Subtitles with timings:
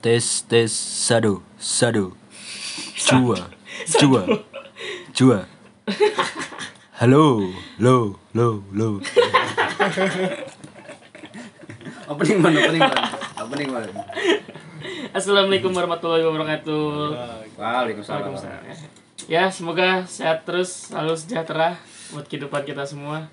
[0.00, 2.16] Tes tes sadu sadu
[2.96, 3.52] Jua
[4.00, 4.24] Jua
[5.12, 5.44] Jua
[6.96, 8.96] Halo Lo Lo Lo
[12.08, 12.96] Opening man, opening man.
[13.44, 13.88] Opening man.
[15.12, 16.82] Assalamualaikum warahmatullahi wabarakatuh.
[17.60, 18.32] Waalaikumsalam.
[18.34, 18.62] Waalaikumsalam.
[19.28, 21.76] Ya, semoga sehat terus, selalu sejahtera
[22.10, 23.30] buat kehidupan kita semua.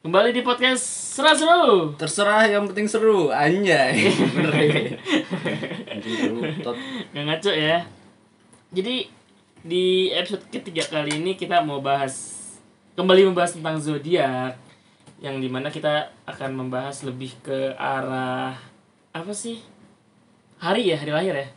[0.00, 0.80] Kembali di podcast
[1.12, 1.92] seru-seru.
[2.00, 4.08] Terserah yang penting seru, anjay.
[6.10, 6.30] Bener ya.
[6.34, 6.76] Penting seru, tot.
[7.10, 7.78] Gak ngaco ya.
[8.70, 8.96] Jadi
[9.60, 12.38] di episode ketiga kali ini kita mau bahas
[12.96, 14.56] kembali membahas tentang zodiak
[15.20, 18.56] yang di mana kita akan membahas lebih ke arah
[19.12, 19.60] apa sih
[20.56, 21.48] hari ya hari lahir ya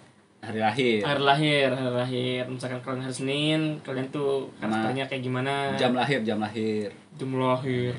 [0.44, 1.00] Hari lahir.
[1.08, 6.20] hari lahir hari lahir misalkan kalian hari Senin kalian tuh karakternya kayak gimana Jam lahir,
[6.28, 6.92] jam lahir.
[7.16, 7.96] jam lahir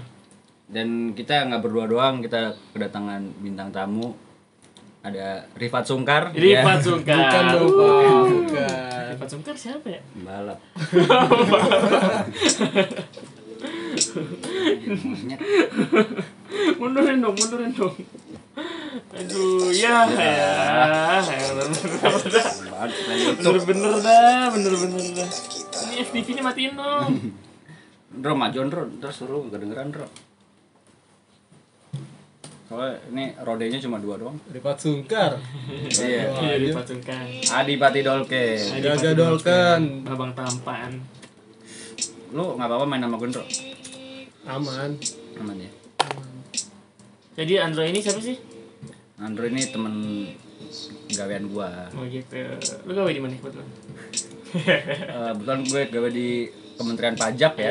[0.68, 4.16] Dan kita nggak berdua doang, kita kedatangan bintang tamu.
[5.04, 6.32] Ada Rifat Sungkar.
[6.32, 6.84] Rifat ya.
[6.84, 8.24] Sungkar Bukan dong, Pak.
[8.24, 9.12] Bukan.
[9.14, 10.58] Rifat Sungkar siapa ya Balap.
[16.80, 17.94] Mundurin dong mundurin dong
[19.14, 20.54] aduh ya ya
[23.34, 25.30] bener-bener dah bener-bener dah
[25.90, 27.34] ini FTV nya matiin dong
[28.14, 30.06] Bro, majuan bro, terus suruh kedengeran bro.
[32.74, 34.34] Soalnya ini rodenya cuma dua doang.
[34.50, 35.38] Rifat Sungkar.
[35.70, 36.26] Iya.
[36.34, 37.22] iya Rifat Sungkar
[37.54, 38.58] Adipati Dolke.
[38.58, 40.02] Jaga dolken.
[40.02, 40.98] babang tampan
[42.30, 43.44] Lu nggak apa-apa main sama gue bro?
[44.44, 44.90] Aman.
[45.38, 45.70] Aman ya.
[47.34, 48.34] jadi Andro ini siapa sih
[49.16, 49.94] Andro ini temen
[51.08, 51.86] gawean gua.
[51.90, 52.42] oh gitu
[52.82, 53.68] lu gawe di mana kebetulan
[54.54, 56.28] Eh, Kebetulan gue gawe di
[56.74, 57.70] Kementerian Pajak ya.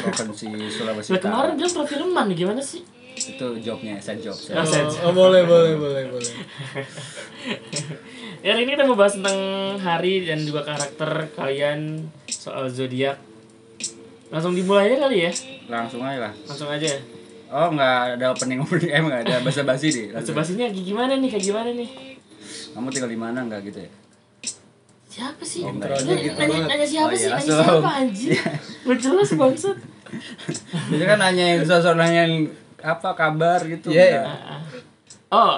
[0.00, 1.58] Provinsi Sulawesi Lah kemarin Utara.
[1.58, 2.82] bilang perfilman gimana sih
[3.28, 4.32] Itu jobnya, saya job.
[4.32, 4.64] Oh, Saya.
[4.64, 6.32] saya- Oh, oh, boleh, boleh, boleh, boleh.
[8.38, 9.34] Ya, hari ini kita mau bahas tentang
[9.76, 13.18] hari dan juga karakter kalian soal zodiak.
[14.28, 15.32] Langsung dimulai aja kali ya.
[15.66, 16.32] Langsung aja lah.
[16.46, 16.86] Langsung aja.
[17.48, 20.06] Oh nggak ada opening opening, eh nggak ada basa basi deh.
[20.12, 20.36] Langsung.
[20.36, 21.28] Coba sini gimana nih?
[21.28, 21.88] Kayak gimana nih?
[22.70, 23.90] Kamu tinggal di mana nggak gitu ya?
[25.08, 25.66] Siapa sih?
[25.66, 25.98] Oh, enggak.
[25.98, 27.26] Nanya, gitu nanya, nanya siapa Oh, iya, sih?
[27.26, 27.58] Nanya langsung.
[27.58, 28.30] siapa anjing?
[28.86, 29.76] Gak jelas bangsat.
[30.88, 32.32] Jadi kan nanya yang sosok nanyain
[32.82, 33.90] apa kabar gitu.
[33.90, 34.22] Iya.
[34.22, 34.26] nggak?
[34.26, 34.60] Ah, ah.
[35.28, 35.54] Oh,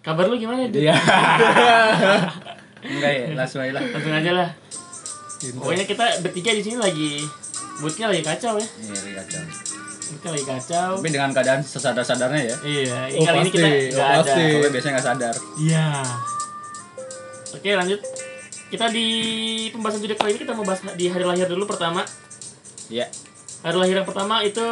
[0.00, 0.70] kabar lu gimana?
[0.70, 0.86] Dit?
[0.86, 0.94] Iya.
[2.88, 3.82] Enggak ya, langsung aja lah.
[3.82, 4.48] Langsung aja lah.
[5.38, 7.22] Pokoknya kita bertiga di sini lagi
[7.78, 8.66] moodnya lagi kacau ya.
[8.66, 9.42] Iya, Ri, kacau.
[10.10, 10.90] Moodnya lagi kacau.
[10.98, 12.56] Tapi dengan keadaan sesadar-sadarnya ya.
[12.62, 14.32] Iya, Oh, kali ini kita pasti, nggak oh, ada.
[14.34, 15.34] Soalnya biasanya nggak sadar.
[15.58, 15.86] Iya.
[17.58, 18.00] Oke lanjut.
[18.68, 19.06] Kita di
[19.72, 22.02] pembahasan zodiak kali ini kita mau bahas di hari lahir dulu pertama.
[22.90, 23.06] Iya.
[23.58, 24.62] Hari lahir yang pertama itu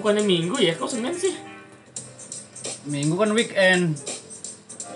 [0.00, 0.72] bukannya minggu ya?
[0.72, 1.36] Kok senin sih?
[2.88, 4.00] Minggu kan weekend.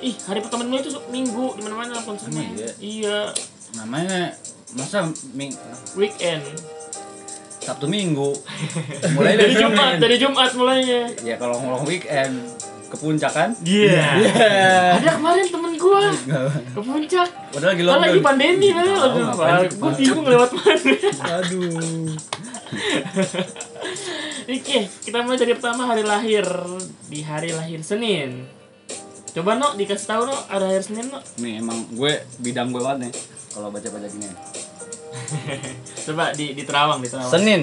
[0.00, 1.92] Ih hari pertama itu minggu di mana mana.
[2.00, 2.16] Emang
[2.56, 2.70] iya?
[2.80, 3.18] Iya
[3.76, 4.32] Namanya
[4.72, 5.04] masa
[5.36, 5.52] ming
[5.94, 6.42] weekend.
[7.60, 8.32] Sabtu Minggu.
[9.16, 11.02] Mulai Dari dari Jumat dari Jumat mulainya.
[11.20, 12.40] Ya kalau ngomong weekend
[12.90, 13.52] ke puncak kan?
[13.62, 14.02] Iya.
[14.98, 16.08] Ada kemarin temen gua
[16.48, 17.28] ke puncak.
[17.54, 18.82] Padahal lagi lagi pandemi kan.
[18.82, 19.28] Aduh,
[19.76, 20.94] gua bingung lewat mana.
[21.38, 22.16] Aduh.
[24.50, 26.46] Oke, kita mulai dari pertama hari lahir
[27.06, 28.46] di hari lahir Senin.
[29.30, 31.22] Coba no dikasih tahu no ada hari Senin no.
[31.38, 33.12] Nih emang gue bidang gue banget nih
[33.50, 34.26] kalau baca-baca gini.
[36.06, 37.30] Coba di di Terawang di Terawang.
[37.30, 37.62] Senin.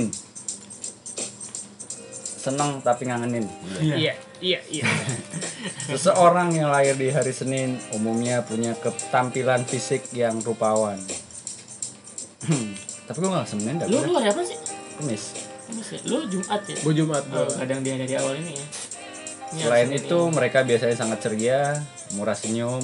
[2.38, 3.44] Senang tapi ngangenin.
[3.84, 4.86] Iya, iya, iya.
[5.92, 10.96] Seseorang yang lahir di hari Senin umumnya punya ketampilan fisik yang rupawan.
[12.48, 12.72] Hmm,
[13.04, 14.08] Tapi gue gak Senin dah Lu gue.
[14.08, 14.56] lu hari apa sih?
[14.98, 15.24] Kemis.
[15.66, 16.00] Kamis ya?
[16.06, 16.78] Lu Jumat ya?
[16.80, 18.66] Gue Jumat Oh, kadang dia dari awal ini ya.
[19.48, 21.62] Ini Selain hari Senin itu mereka biasanya sangat ceria,
[22.14, 22.84] murah senyum,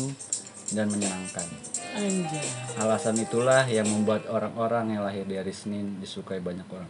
[0.71, 1.43] dan menyenangkan.
[1.43, 1.59] ini.
[1.93, 2.47] anjay.
[2.75, 6.89] Alasan itulah yang membuat orang-orang yang lahir di hari Senin disukai banyak orang.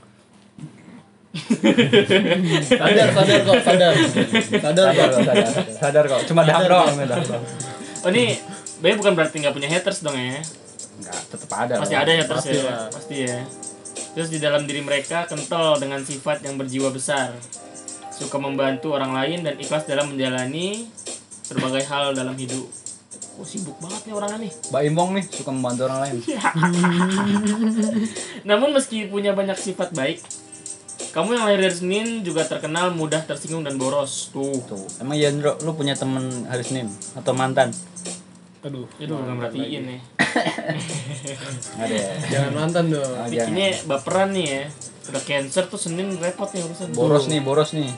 [2.63, 3.93] Sadar, sadar kok, sadar.
[3.97, 5.09] Sadar Sadar kok.
[5.25, 6.21] sadar, sadar kok.
[6.29, 6.93] Cuma dah doang.
[8.03, 8.37] Oh ini
[8.77, 10.37] Be bukan berarti nggak punya haters dong ya?
[10.93, 11.73] Enggak, tetap ada.
[11.79, 12.03] Pasti loh.
[12.03, 12.85] ada haters Pasti ya, lah.
[12.91, 13.39] pasti ya.
[14.13, 17.33] Terus di dalam diri mereka kental dengan sifat yang berjiwa besar,
[18.13, 20.85] suka membantu orang lain dan ikhlas dalam menjalani
[21.49, 22.69] berbagai hal dalam hidup.
[23.33, 24.51] Oh sibuk banget nih orangnya nih.
[24.69, 26.15] Mbak Imbong nih suka membantu orang lain.
[28.49, 30.21] Namun meski punya banyak sifat baik,
[31.13, 34.29] kamu yang lahir dari Senin juga terkenal mudah tersinggung dan boros.
[34.29, 34.61] Tuh.
[34.69, 34.85] Tuh.
[35.01, 37.73] Emang Yandro, lu punya temen hari Senin atau mantan?
[38.63, 38.87] Aduh.
[38.95, 39.99] Itu bukan merhatiin ya.
[41.73, 42.11] Nggak ada ya.
[42.29, 43.03] Jangan mantan dong.
[43.03, 43.27] Oh.
[43.27, 44.63] Bikinnya baperan nih ya.
[45.05, 46.87] Udah cancer tuh Senin repot nih urusan.
[46.93, 47.91] Boros nih, boros nih.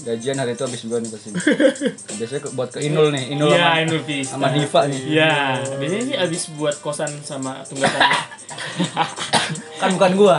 [0.00, 1.28] gajian hari itu habis gua nih pasti
[2.16, 4.32] biasanya buat ke Inul nih Inul Iya, sama, Inul Vista.
[4.32, 5.32] sama Diva nih Iya,
[5.76, 8.16] biasanya sih abis buat kosan sama tunggakannya.
[9.84, 10.38] kan bukan gua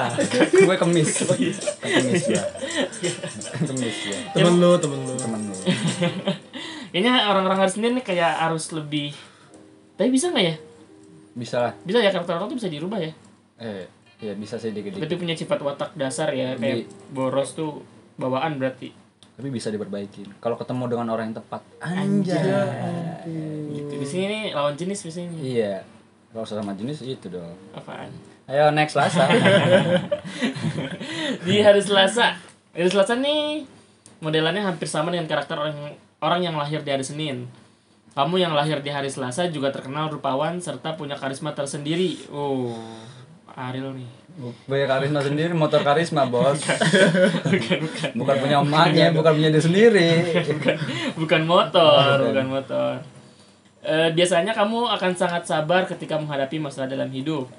[0.49, 1.53] gue kemis Oh, iya.
[1.77, 2.41] kemis ya
[3.69, 5.13] kemis ya Temen lu, temen lu.
[5.13, 5.53] temen lu
[6.89, 9.13] Kayaknya orang-orang hari Senin nih kayak harus lebih
[10.01, 10.55] Tapi bisa nggak ya?
[11.31, 13.13] bisa lah Bisa ya karakter orang tuh bisa dirubah ya.
[13.57, 13.85] eh
[14.17, 18.89] ya bisa sih dikit Tapi punya sifat watak dasar ya kayak boros tuh bawaan berarti.
[19.31, 22.41] tapi bisa diperbaikin kalau ketemu dengan orang yang tepat anjay
[23.71, 23.93] Gitu.
[23.95, 25.37] Di sini nih lawan jenis biasanya.
[25.37, 25.73] iya
[26.27, 28.09] kalau sama jenis itu dong Apaan?
[28.47, 29.25] ayo next Selasa
[31.41, 32.35] Di hari Selasa.
[32.71, 33.63] Hari Selasa nih
[34.19, 37.47] modelannya hampir sama dengan karakter orang orang yang lahir di hari Senin.
[38.11, 42.19] Kamu yang lahir di hari Selasa juga terkenal rupawan serta punya karisma tersendiri.
[42.27, 42.75] Oh,
[43.55, 44.09] Ariel nih.
[44.63, 46.55] punya karisma sendiri motor karisma bos
[47.51, 48.09] Bukan, bukan.
[48.15, 50.07] bukan punya emaknya bukan punya dia sendiri
[51.19, 52.95] bukan motor, bukan motor.
[53.83, 57.49] Eh, biasanya kamu akan sangat sabar ketika menghadapi masalah dalam hidup.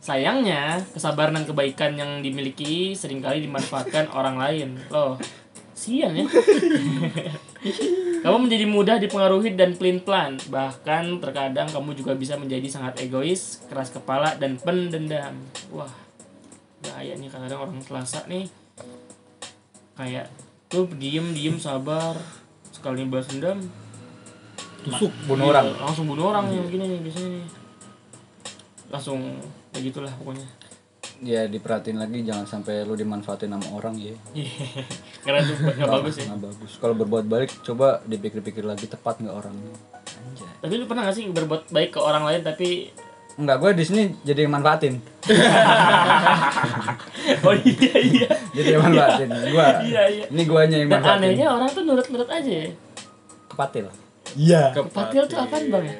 [0.00, 4.68] Sayangnya, kesabaran dan kebaikan yang dimiliki sering kali dimanfaatkan orang lain.
[4.88, 5.16] Loh,
[5.80, 6.28] siang ya.
[8.22, 10.36] kamu menjadi mudah dipengaruhi dan pelin-pelan.
[10.52, 15.40] Bahkan terkadang kamu juga bisa menjadi sangat egois, keras kepala, dan pendendam.
[15.72, 15.88] Wah,
[16.84, 18.44] bahaya nih kadang orang Selasa nih.
[19.96, 20.28] Kayak
[20.70, 22.14] tuh diem diem sabar
[22.70, 23.58] sekali balas dendam
[24.86, 25.12] Tusuk.
[25.26, 27.46] bunuh orang Iya, langsung bunuh orang yang begini nih biasanya nih
[28.88, 29.20] langsung
[29.76, 30.46] gitulah pokoknya
[31.20, 34.48] ya diperhatiin lagi jangan sampai lu dimanfaatin sama orang ya Iya.
[35.24, 39.34] karena itu nggak bagus ya nggak bagus kalau berbuat baik coba dipikir-pikir lagi tepat nggak
[39.34, 39.74] orangnya
[40.18, 42.88] anjay tapi lu pernah gak sih berbuat baik ke orang lain tapi
[43.32, 45.00] Enggak, gue di sini jadi yang manfaatin.
[47.40, 49.28] oh iya iya Jadi yang manfaatin.
[49.48, 49.66] Gua.
[49.80, 50.24] Iya, iya.
[50.28, 51.24] Ini guanya yang dan manfaatin.
[51.24, 52.68] anehnya orang tuh nurut-nurut aja ya
[53.48, 53.86] Kepatil.
[54.30, 54.62] Iya.
[54.70, 55.96] kepatil tuh apaan bang ya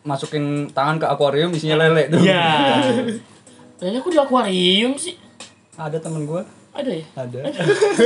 [0.00, 2.18] Masukin tangan ke akuarium isinya lele tuh.
[2.18, 2.80] iya
[3.80, 5.16] Lele aku di akuarium sih
[5.74, 6.42] Ada temen gue.
[6.70, 7.40] ada ya Ada.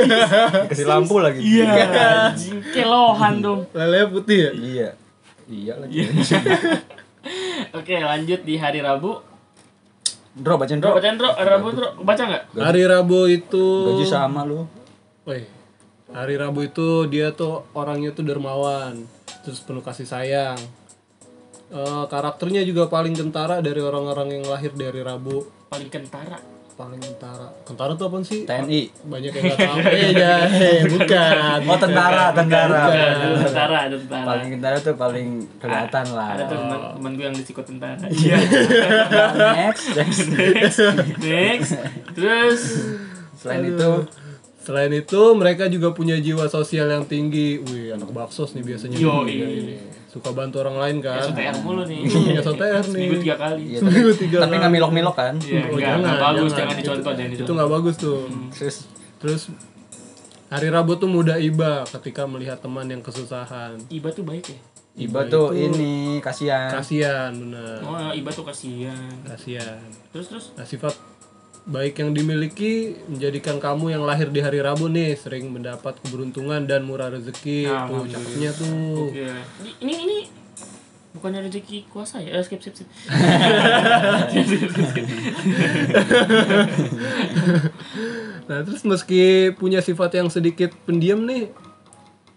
[0.70, 1.36] Kasih lampu lagi.
[1.38, 1.68] iya
[2.30, 4.50] anjing kelohan dong Lele putih ya?
[4.52, 4.88] Iya.
[5.44, 5.98] Iya lagi.
[7.76, 9.20] oke lanjut di hari Rabu
[10.34, 10.94] Bro, bacain bro.
[10.94, 14.66] baca Andro hari Rabu Andro baca nggak Hari Rabu itu Gaji sama lu.
[15.22, 15.46] Woi,
[16.10, 18.98] hari Rabu itu dia tuh orangnya tuh dermawan,
[19.40, 20.58] terus penuh kasih sayang.
[21.70, 25.46] Eh, karakternya juga paling kentara dari orang-orang yang lahir di hari Rabu.
[25.74, 26.38] Paling kentara
[26.74, 27.46] Paling kentara.
[27.62, 28.42] Kentara tuh apa sih?
[28.42, 29.06] TNI.
[29.06, 29.78] Banyak yang nggak tahu.
[29.78, 30.34] eh, ya,
[30.90, 31.58] bukan.
[31.70, 32.82] Oh, tentara, tentara.
[33.38, 35.28] tentara tentara Paling tentara tuh paling
[35.62, 36.34] kelihatan lah.
[36.34, 38.36] ada tuh teman teman gue yang di psiko tentara iya
[39.54, 40.26] Next, next.
[40.34, 40.78] next
[41.22, 41.70] next
[42.10, 42.62] terus
[43.38, 43.90] Selain itu,
[44.64, 47.60] Selain itu, mereka juga punya jiwa sosial yang tinggi.
[47.60, 48.96] Wih, anak baksos nih biasanya.
[48.96, 49.46] Yo, nih, iya.
[49.46, 49.76] ini.
[50.08, 51.20] Suka bantu orang lain kan.
[51.20, 52.86] SOTR mulu nih Iya, SOTR nih.
[52.86, 54.60] seminggu tiga kali Seminggu tapi, tiga tapi kali.
[54.62, 55.34] nggak milok-milok kan?
[55.36, 56.56] iya Oh, enggak jangan, enggak bagus jangan.
[56.56, 58.18] jangan dicontoh jangan Itu dicontoh nggak bagus tuh.
[58.50, 58.76] Terus
[59.18, 59.42] Terus
[60.46, 63.74] hari Rabu tuh mudah iba ketika melihat teman yang kesusahan.
[63.88, 64.58] iba tuh baik ya
[64.96, 66.70] Iba tuh ini kasihan.
[66.70, 67.82] Kasihan benar.
[67.82, 69.82] oh iba tuh kasihan Kasihan.
[70.08, 70.94] terus terus Nah, sifat
[71.64, 76.84] baik yang dimiliki menjadikan kamu yang lahir di hari Rabu nih sering mendapat keberuntungan dan
[76.84, 77.64] murah rezeki.
[77.64, 79.08] Nah, tuh cakepnya tuh.
[79.08, 79.24] Oke.
[79.64, 80.18] Ini, ini ini
[81.16, 82.36] bukannya rezeki kuasa ya?
[82.36, 82.88] Eh, skip skip skip.
[88.44, 91.48] Nah, terus meski punya sifat yang sedikit pendiam nih,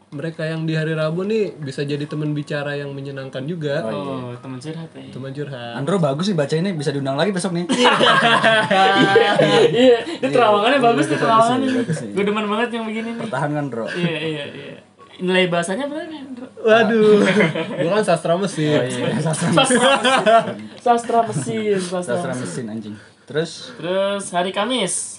[0.08, 3.84] mereka yang di hari Rabu nih bisa jadi teman bicara yang menyenangkan juga.
[3.92, 5.12] Oh, teman curhat ya.
[5.12, 5.74] Teman curhat.
[5.76, 7.68] Andro bagus nih baca ini bisa diundang lagi besok nih.
[9.68, 11.70] Iya, ini terawangannya bagus nih terawangannya.
[11.84, 12.12] bagus nih.
[12.16, 13.22] Gue demen banget yang begini nih.
[13.28, 13.86] Pertahankan, Bro.
[13.92, 14.76] Iya iya iya.
[15.18, 16.24] Nilai bahasanya berapa ya?
[16.32, 16.48] Bro?
[16.62, 17.20] Waduh,
[17.84, 18.80] gua kan sastra mesin.
[19.20, 19.80] Sastra mesin.
[20.80, 21.80] Sastra mesin.
[21.84, 22.44] Sastra Sastra mesin.
[22.48, 22.96] mesin anjing.
[23.28, 25.16] Terus Terus hari Kamis.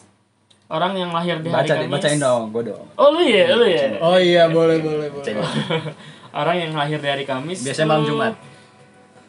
[0.69, 1.93] Orang yang lahir di hari baca Kamis.
[1.97, 2.85] bacain dong, gue dong.
[3.01, 3.89] Oh lu ya, lu ya.
[4.05, 5.33] Oh iya, boleh boleh boleh.
[6.45, 7.65] Orang yang lahir di hari Kamis.
[7.65, 8.35] Biasanya malam Jumat.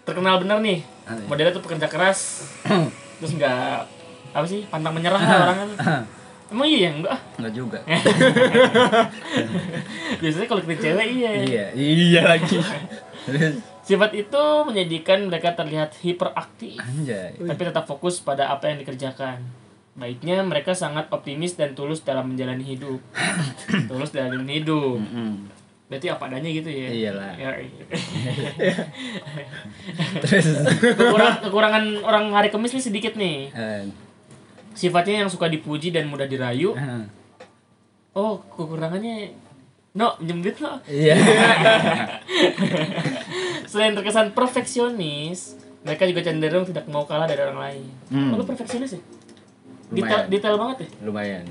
[0.03, 0.79] Terkenal bener nih.
[1.07, 1.25] Ah, iya.
[1.31, 2.43] Modelnya tuh pekerja keras.
[3.23, 3.87] Terus nggak
[4.29, 5.77] apa sih pantang menyerah lah orangnya tuh.
[6.49, 7.15] Emang iya enggak?
[7.15, 7.21] ah.
[7.39, 7.79] Enggak juga.
[10.21, 11.31] Biasanya kalau kita cewek iya.
[11.39, 12.59] iya, iya lagi.
[13.87, 17.33] Sifat itu menjadikan mereka terlihat hiperaktif, anjay.
[17.41, 19.41] tapi tetap fokus pada apa yang dikerjakan.
[19.99, 22.97] Baiknya mereka sangat optimis dan tulus dalam menjalani hidup.
[23.87, 24.97] tulus dalam hidup.
[24.97, 25.45] Mm.
[25.85, 26.87] Berarti apa adanya gitu ya?
[26.87, 27.29] Iyalah.
[27.35, 27.83] Ya, iya.
[30.21, 30.45] Terus
[30.79, 33.49] Kekurang- kekurangan orang hari Kamis nih sedikit nih.
[33.49, 33.81] eh,
[34.71, 36.71] Sifatnya yang suka dipuji dan mudah dirayu.
[36.73, 37.03] eh,
[38.11, 39.31] Oh, kekurangannya
[39.91, 41.15] no jembit no Iya.
[43.65, 48.29] selain terkesan perfeksionis mereka juga cenderung tidak mau kalah dari orang lain Hmm.
[48.29, 48.99] oh, lu perfeksionis ya
[49.91, 51.45] detail detail banget ya Lumayan.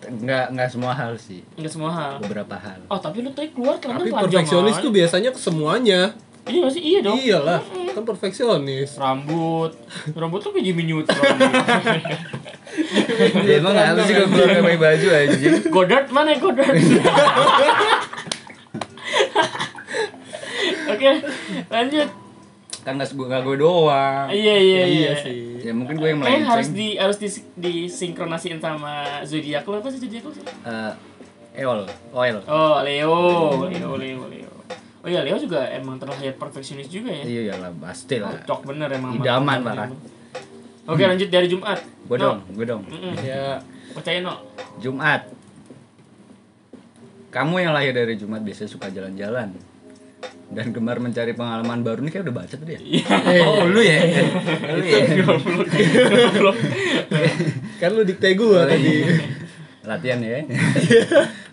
[0.00, 1.42] Nggak nggak semua hal sih.
[1.54, 2.80] nggak semua hal Beberapa hal.
[2.86, 4.82] oh tapi lu tadi keluar celana Tapi perfeksionis aja.
[4.82, 6.00] tuh biasanya ke semuanya.
[6.44, 7.60] iya nggak sih iya dong Iyalah,
[7.92, 8.96] kan perfeksionis.
[8.96, 9.76] rambut
[10.10, 11.18] rambut tuh kayak Jimmy Neutron
[13.42, 15.54] Ya, emang apa sih kalau keluar pakai baju anjing?
[15.74, 16.72] Godard mana ya Godard
[20.88, 21.10] oke
[21.68, 22.08] lanjut
[22.88, 24.26] Kan nggak gue nggak gue doang.
[24.32, 25.60] iya iya iya, sih.
[25.60, 26.52] Ya mungkin gue yang Kayaknya melenceng.
[26.56, 27.28] harus di harus di
[27.60, 30.40] disinkronasiin sama zodiak lo apa sih zodiak lo sih?
[30.40, 30.92] Eh,
[31.60, 31.84] Eol,
[32.16, 32.36] oil.
[32.48, 33.12] Oh Leo,
[33.68, 34.52] Leo, Leo, Leo.
[35.04, 37.28] Oh iya Leo juga emang terlahir perfeksionis juga ya.
[37.28, 38.40] Iya lah pasti lah.
[38.40, 39.20] Cocok bener emang.
[39.20, 39.88] Idaman, parah.
[40.88, 41.84] Oke lanjut dari Jumat.
[42.08, 42.24] Gue No.
[42.24, 42.82] dong, gue dong.
[43.20, 43.60] Ya,
[43.92, 44.40] Percaya no.
[44.80, 45.28] Jumat.
[47.28, 49.52] Kamu yang lahir dari Jumat biasanya suka jalan-jalan
[50.48, 52.80] dan gemar mencari pengalaman baru nih kayak udah baca tadi ya.
[53.44, 54.00] Oh lu ya,
[54.64, 55.00] lu ya.
[57.76, 59.04] kan lu dikte gua tadi.
[59.84, 60.44] Latihan ya.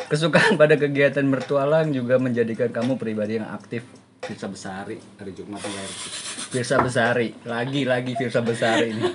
[0.07, 3.83] Kesukaan pada kegiatan bertualang juga menjadikan kamu pribadi yang aktif.
[4.25, 5.91] Firsa Besari hari Jumat lahir.
[6.49, 9.13] Firsa Besari, lagi lagi Firsa Besari ini.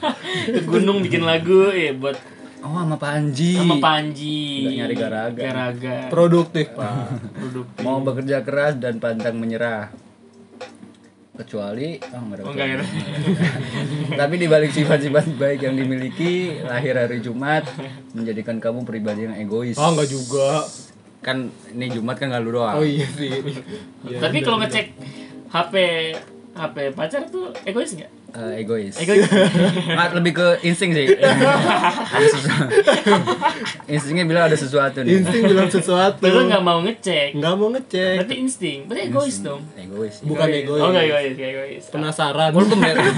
[0.54, 2.14] Ke gunung bikin lagu ya buat
[2.60, 3.56] Oh sama Panji.
[3.56, 4.68] sama Panji.
[4.68, 5.40] Nggak nyari garaga.
[5.40, 5.96] Garaga.
[6.12, 6.92] Produktif, Pak.
[7.32, 7.80] Produktif.
[7.80, 9.88] Mau bekerja keras dan pantang menyerah.
[11.40, 12.84] Kecuali oh, nggak ada Oh enggak.
[14.20, 17.64] Tapi di balik sifat-sifat baik yang dimiliki, lahir hari Jumat
[18.12, 19.80] menjadikan kamu pribadi yang egois.
[19.80, 20.68] Oh, enggak juga.
[21.24, 22.76] Kan ini Jumat kan nggak lu doang.
[22.76, 23.32] Oh iya sih.
[24.04, 24.92] Ya, Tapi kalau ngecek
[25.48, 25.74] HP
[26.52, 28.12] HP pacar tuh egois enggak?
[28.30, 28.94] Eh, egois.
[28.94, 29.26] Egois.
[29.26, 31.06] Nggak, lebih ke insting sih.
[33.90, 35.18] Instingnya bilang ada sesuatu nih.
[35.18, 36.22] insting bilang sesuatu.
[36.22, 37.34] Lu nggak mau ngecek.
[37.34, 38.14] Nggak mau ngecek.
[38.22, 38.78] Berarti insting.
[38.86, 39.60] Berarti egois dong.
[39.74, 40.14] Egois.
[40.22, 40.78] Bukan egois.
[40.78, 41.84] Oh enggak egois, enggak egois.
[41.90, 42.50] Penasaran.
[42.54, 43.10] Walaupun pembela-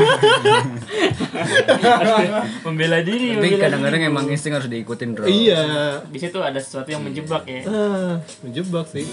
[2.64, 5.28] membela diri, tapi kadang-kadang emang insting harus diikutin bro.
[5.28, 5.62] Iya.
[6.08, 7.60] di situ ada sesuatu yang menjebak ya.
[7.68, 9.04] Ah, menjebak sih.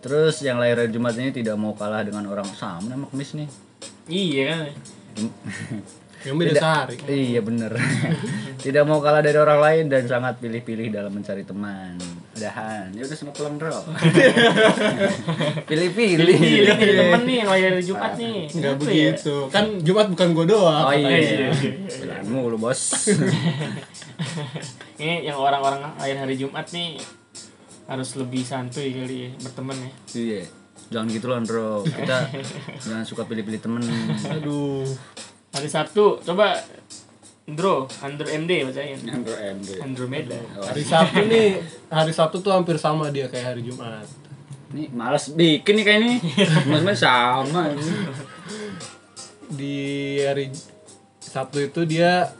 [0.00, 3.48] Terus yang lahir hari Jumat ini tidak mau kalah dengan orang sama nama kemis nih.
[4.08, 4.60] Iya kan.
[6.20, 6.60] Yang beda Tidak.
[6.60, 6.96] sehari.
[7.08, 7.72] Iya bener
[8.64, 11.96] Tidak mau kalah dari orang lain dan sangat pilih-pilih dalam mencari teman
[12.36, 13.72] Dahan, ya udah sana pulang bro
[15.68, 18.48] Pilih-pilih Pilih nih temen nih yang hari Jumat nih.
[18.48, 19.12] Enggak Kenapa ya?
[19.12, 19.36] begitu.
[19.52, 20.84] Kan Jumat bukan gua doang.
[20.88, 22.16] Oh iya, iya, iya.
[22.24, 22.80] Lu bos
[25.00, 27.00] Ini yang orang-orang lahir hari Jumat nih
[27.88, 29.90] harus lebih santuy kali ya berteman ya.
[30.16, 30.59] Iya
[30.90, 32.18] Jangan gitu loh bro Kita
[32.84, 33.82] jangan suka pilih-pilih temen
[34.26, 34.84] Aduh.
[35.54, 36.54] Hari Sabtu coba
[37.50, 38.94] Andro, Andro MD bacain.
[39.10, 40.38] Andro MD Andromeda.
[40.62, 41.58] Hari Sabtu nih,
[41.90, 44.06] hari Sabtu tuh hampir sama dia kayak hari Jumat.
[44.70, 46.12] Nih males bikin nih kayak ini
[46.70, 47.82] Mas-mas sama ini.
[49.50, 49.76] Di
[50.22, 50.54] hari
[51.18, 52.30] Sabtu itu dia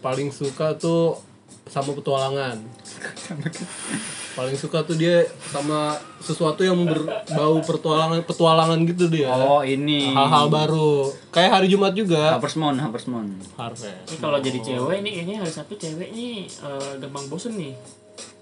[0.00, 1.20] paling suka tuh
[1.68, 2.56] sama petualangan.
[4.38, 9.34] paling suka tuh dia sama sesuatu yang berbau petualangan petualangan gitu dia.
[9.34, 11.10] Oh ini Hal-hal baru.
[11.34, 12.38] Kayak hari Jumat juga.
[12.38, 13.90] Hapersmon, Hapersmon Harvest.
[14.06, 17.74] Ini kalau jadi cewek nih kayaknya hari Sabtu cewek nih eh, gampang bosen nih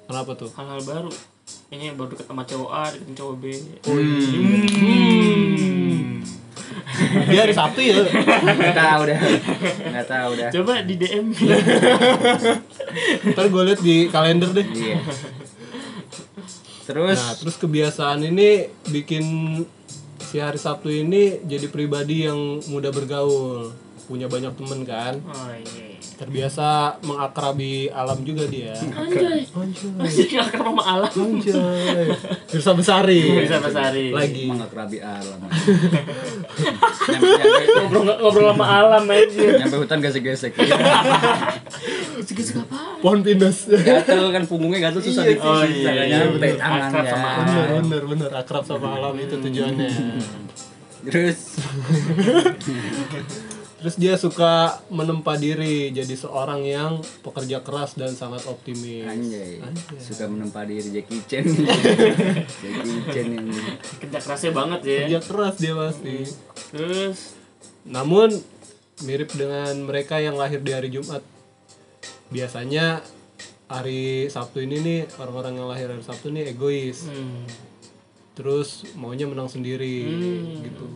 [0.05, 0.53] Kenapa tuh?
[0.53, 1.09] hal-hal baru.
[1.73, 3.45] Kayaknya baru deket sama cowok A, deket cowok B.
[7.27, 8.05] Dia hari Sabtu ya.
[8.05, 9.19] Nggak tahu dah
[9.91, 11.27] Nggak tahu dah Coba di DM.
[13.33, 14.67] Ntar gue liat di kalender deh.
[14.77, 15.01] Iya
[16.87, 18.51] Terus Nah, terus kebiasaan ini
[18.87, 19.25] bikin
[20.21, 23.75] si hari Sabtu ini jadi pribadi yang mudah bergaul,
[24.05, 25.99] punya banyak temen kan, Oh iya.
[26.17, 26.67] terbiasa
[27.03, 28.71] mengakrabi alam juga dia.
[28.73, 29.45] Anjay.
[29.47, 31.11] Anjay, Masih akrab sama alam.
[31.11, 32.07] anjay.
[32.47, 33.21] Firsa Besari.
[33.37, 34.11] Bisa Besari.
[34.11, 34.47] Lagi.
[34.47, 35.39] mengakerabi alam
[37.07, 39.43] nyampe, nyampe, Ngobrol ngobrol sama alam aja.
[39.59, 40.53] nyampe hutan gesek-gesek
[42.27, 42.99] Segis apa?
[42.99, 43.71] Pohon pinus.
[43.71, 45.91] gatel kan punggungnya gatel susah Iya di Oh iya.
[45.95, 46.05] iya.
[46.27, 46.59] nyampe Akrab
[46.91, 47.47] tangannya sama alam.
[47.47, 48.31] bener, bener, bener.
[48.35, 49.89] Akrab sama alam itu tujuannya.
[51.07, 51.39] terus
[53.77, 54.53] Terus dia suka
[54.89, 59.05] menempa diri jadi seorang yang pekerja keras dan sangat optimis.
[59.05, 60.01] anjay Anjay.
[60.01, 61.45] suka menempa diri Jackie Chan
[62.65, 63.47] Jackie Chan yang
[64.01, 65.01] Kerja kerasnya banget ya.
[65.07, 66.17] Kerja keras dia pasti.
[66.73, 67.19] Terus
[67.85, 68.35] Namun
[68.99, 71.23] mirip dengan mereka yang lahir di hari Jumat.
[72.31, 73.01] Biasanya
[73.67, 77.07] hari Sabtu ini nih orang-orang yang lahir hari Sabtu nih egois.
[77.11, 77.47] hmm.
[78.37, 80.05] Terus maunya menang sendiri
[80.63, 80.87] gitu.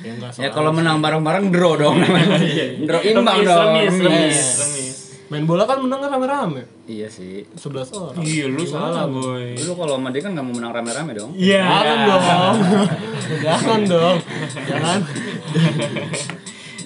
[0.00, 2.40] Ya enggak ya kalau menang bareng-bareng draw dong namanya
[2.88, 4.96] draw imbang Remis, dong remis, remis, Remis.
[5.28, 6.64] Main bola kan menang rame-rame.
[6.88, 7.44] Iya sih.
[7.52, 8.24] 11 orang.
[8.24, 9.60] Iya lu salah boy.
[9.60, 11.36] Lu kalau sama dia kan nggak mau menang rame-rame dong.
[11.36, 11.60] Iya.
[11.68, 12.56] Jangan dong.
[13.44, 14.16] Jangan dong.
[14.64, 14.98] Jangan.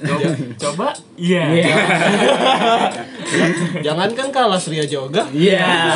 [0.03, 0.29] Coba,
[0.59, 0.87] coba.
[1.15, 1.43] Iya.
[3.81, 5.31] Jangan kan kalah Sria Joga.
[5.31, 5.95] Iya.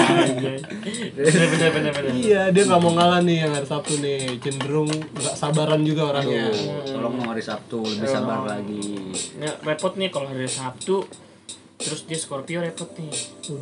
[1.16, 2.12] Bener bener bener bener.
[2.14, 4.38] Iya, dia nggak mau ngalah nih yang hari Sabtu nih.
[4.38, 6.54] Cenderung nggak sabaran juga orangnya.
[6.86, 9.12] Tolong mau hari Sabtu lebih sabar lagi.
[9.42, 11.02] Nggak, repot nih kalau hari Sabtu
[11.76, 13.12] terus dia Scorpio repot nih.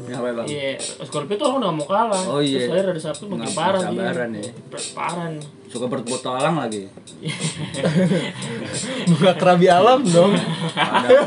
[0.06, 0.47] Ya apa bang?
[0.47, 2.23] Iya, Scorpio tuh orang udah nggak mau kalah.
[2.30, 2.62] Oh, iya.
[2.62, 4.42] Terus akhirnya hari Sabtu makin Nggak parah sabaran dia.
[4.42, 4.52] ya.
[4.94, 5.47] Parah nih.
[5.66, 6.83] Suka berpetualang lagi.
[9.11, 10.33] Nggak kerabi alam dong.
[10.75, 11.26] Kadang,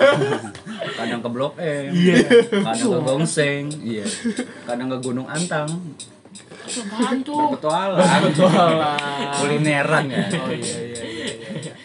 [0.96, 1.92] kadang ke Blok M.
[2.64, 3.66] Kadang ke Gongseng.
[3.84, 4.06] Iya.
[4.64, 5.68] Kadang ke Gunung Antang.
[6.68, 7.56] Apaan tuh?
[7.56, 8.32] Berpetualang.
[9.40, 10.24] Kulineran ya.
[10.40, 10.80] Oh iya iya iya.
[10.84, 10.87] iya.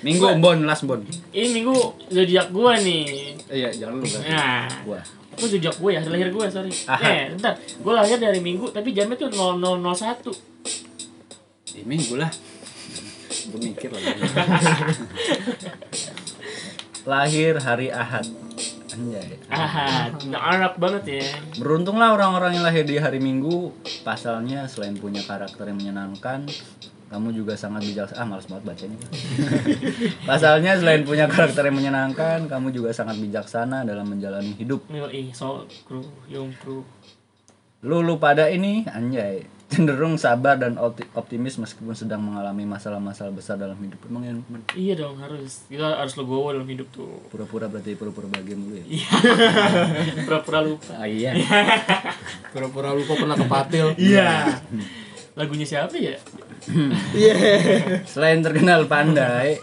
[0.02, 0.98] Minggu Bon, last Bon.
[1.30, 1.74] Ini minggu
[2.10, 3.38] zodiak gua nih.
[3.46, 4.20] Iya, jangan lu kan.
[4.26, 5.00] Nah, Gua.
[5.32, 6.72] Gua zodiak gue ya, hari lahir gue, sorry.
[6.90, 7.06] Aha.
[7.08, 7.54] Eh, bentar.
[7.56, 10.28] Gue lahir dari minggu, tapi jamnya tuh 0001.
[11.72, 12.28] Ya, minggu lah.
[13.48, 14.12] Gue mikir lagi.
[17.02, 18.30] Lahir hari Ahad.
[18.94, 19.40] Anjay.
[19.50, 20.06] Ah,
[20.54, 21.24] anak banget ya.
[21.58, 23.72] Beruntunglah orang-orang yang lahir di hari Minggu.
[24.06, 26.46] Pasalnya selain punya karakter yang menyenangkan,
[27.12, 28.16] kamu juga sangat bijaksana.
[28.16, 28.96] Ah, malas banget bacanya.
[30.28, 34.88] Pasalnya selain punya karakter yang menyenangkan, kamu juga sangat bijaksana dalam menjalani hidup.
[34.88, 36.80] Yoi, so kru, yung kru.
[37.82, 43.74] Lulu pada ini, anjay, cenderung sabar dan opti- optimis meskipun sedang mengalami masalah-masalah besar dalam
[43.76, 43.98] hidup.
[44.06, 45.66] Emang yang men- Iya dong, harus.
[45.66, 47.10] Kita harus legowo dalam hidup tuh.
[47.28, 48.86] pura-pura berarti pura-pura bahagia mulu ya?
[48.86, 49.08] Iya.
[50.30, 50.94] Pura-pura lupa.
[50.94, 51.34] Ah, iya.
[52.54, 53.98] Pura-pura lupa pernah kepatil.
[53.98, 54.62] Iya.
[55.32, 56.20] Lagunya siapa ya?
[57.12, 57.34] Iya.
[58.06, 59.58] Selain terkenal pandai,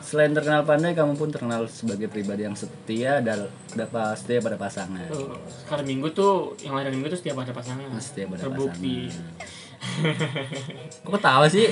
[0.00, 3.44] selain terkenal pandai, kamu pun terkenal sebagai pribadi yang setia dan
[3.76, 5.04] dapat setia pada pasangan.
[5.12, 7.92] Tuh, Sekarang minggu tuh, yang lahir minggu tuh setiap ada pasangan.
[8.00, 9.12] Setiap ada Terbukti.
[11.06, 11.66] Kok ketawa sih?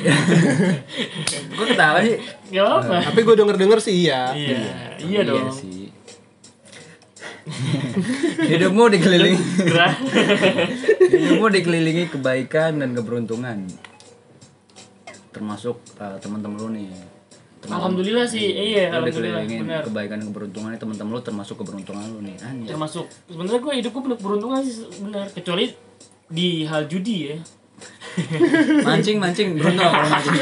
[1.59, 2.17] Kok ketawa sih?
[2.55, 2.97] Gak apa-apa.
[3.11, 4.31] Tapi gue denger-denger sih iya.
[4.37, 4.59] Iya,
[5.03, 5.51] iya dong.
[5.51, 5.91] sih.
[8.47, 9.39] Hidupmu dikelilingi
[11.15, 13.71] hidupmu dikelilingi kebaikan dan keberuntungan.
[15.37, 16.89] Termasuk uh, teman-teman lu nih.
[17.61, 19.83] Teman- Alhamdulillah sih, iya, lu alhamdulillah, benar.
[19.85, 22.37] kebaikan dan keberuntungan teman-teman lu termasuk keberuntungan lu nih.
[22.41, 22.69] Anjay.
[22.73, 25.73] Termasuk sebenarnya gue hidupku penuh keberuntungan sih benar, kecuali
[26.33, 27.37] di hal judi ya.
[28.89, 30.37] Mancing mancing beruntung kalau mancing.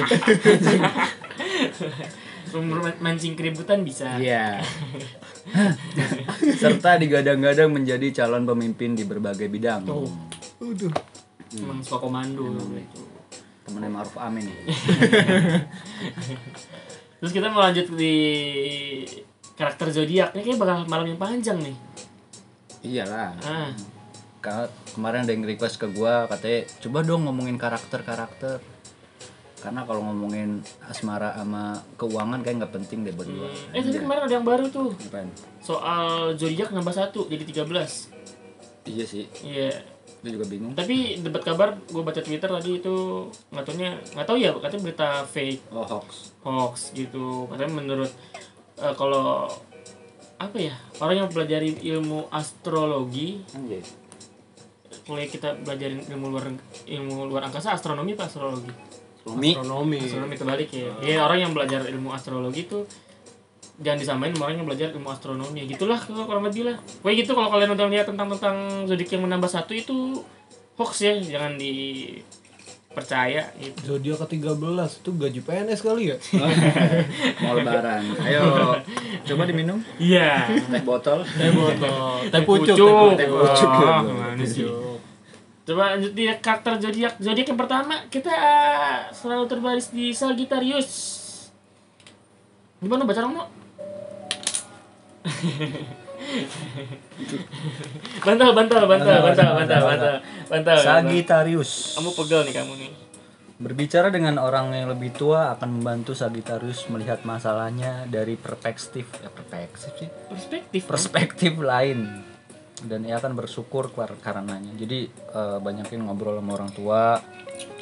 [3.02, 4.14] Mancing keributan bisa.
[4.22, 4.62] Iya.
[6.62, 9.83] Serta digadang-gadang menjadi calon pemimpin di berbagai bidang.
[9.83, 10.07] Tuh.
[10.62, 10.94] Udah.
[11.54, 13.13] Emang suka komando gitu.
[13.64, 14.59] Temennya Maruf Amin nih.
[17.18, 18.14] Terus kita mau lanjut di
[19.55, 20.37] karakter zodiak.
[20.37, 21.77] Ini kayak bakal malam yang panjang nih.
[22.85, 23.33] Iyalah.
[23.40, 23.72] Ah,
[24.38, 28.61] Ka- kemarin ada yang request ke gua katanya coba dong ngomongin karakter-karakter.
[29.57, 33.48] Karena kalau ngomongin asmara sama keuangan kayak nggak penting deh buat gua.
[33.72, 34.92] eh tapi kemarin ada yang baru tuh.
[34.92, 35.33] Apaan?
[35.64, 37.64] Soal zodiak nambah satu jadi 13.
[38.85, 39.24] Iya sih.
[39.40, 39.93] Iya.
[40.24, 40.72] Itu juga bingung.
[40.72, 45.08] Tapi debat kabar gue baca Twitter tadi itu nggak taunya nggak tahu ya katanya berita
[45.22, 46.32] fake Oh hoax.
[46.40, 48.08] hoax gitu katanya menurut
[48.80, 49.44] eh, kalau
[50.34, 53.84] apa ya orang yang pelajari ilmu astrologi Anjay.
[55.04, 56.48] mulai kita belajarin ilmu luar
[56.88, 58.72] ilmu luar angkasa astronomi apa astrologi
[59.24, 59.52] Umi.
[59.52, 60.00] Astronomi.
[60.00, 62.82] astronomi terbalik ya ya orang yang belajar ilmu astrologi itu
[63.82, 67.32] jangan disamain sama orang yang belajar ilmu astronomi gitulah kalau kurang lebih lah Pokoknya gitu
[67.34, 70.22] kalau kalian udah lihat tentang tentang zodiak yang menambah satu itu
[70.78, 76.16] hoax ya jangan dipercaya gitu Zodiak ke-13 itu gaji PNS kali ya?
[77.42, 78.02] Mau lebaran.
[78.22, 78.78] Ayo
[79.26, 81.26] coba diminum iya teh botol.
[81.26, 83.70] Teh botol, teh pucuk, teh pucuk.
[83.70, 84.62] Oh, gimana sih?
[84.66, 85.02] Pucuk.
[85.64, 87.16] Coba lanjut di karakter zodiak.
[87.18, 90.90] Zodiak yang pertama kita ah, selalu terbaris di Sagittarius.
[92.84, 93.63] Gimana baca dong?
[98.26, 100.14] bantal, bantal, bantal, bantal, bantal, bantal,
[100.50, 100.76] bantal.
[100.80, 101.96] Sagittarius.
[101.96, 102.90] Kamu pegel nih kamu nih.
[103.54, 109.94] Berbicara dengan orang yang lebih tua akan membantu Sagittarius melihat masalahnya dari perspektif ya perspektif
[109.94, 110.80] sih Perspektif.
[110.84, 112.02] perspektif lain
[112.84, 117.22] dan ia akan bersyukur kar- karenanya jadi eh, banyakin ngobrol sama orang tua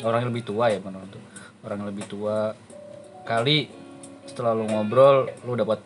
[0.04, 1.24] orang yang lebih tua ya tua
[1.64, 2.52] orang yang lebih tua
[3.24, 3.72] kali
[4.28, 5.80] setelah lu ngobrol lu dapat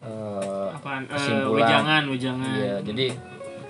[0.00, 1.02] eh, Apaan?
[1.04, 2.52] Eh, kesimpulan wejangan, wejangan.
[2.54, 3.06] iya jadi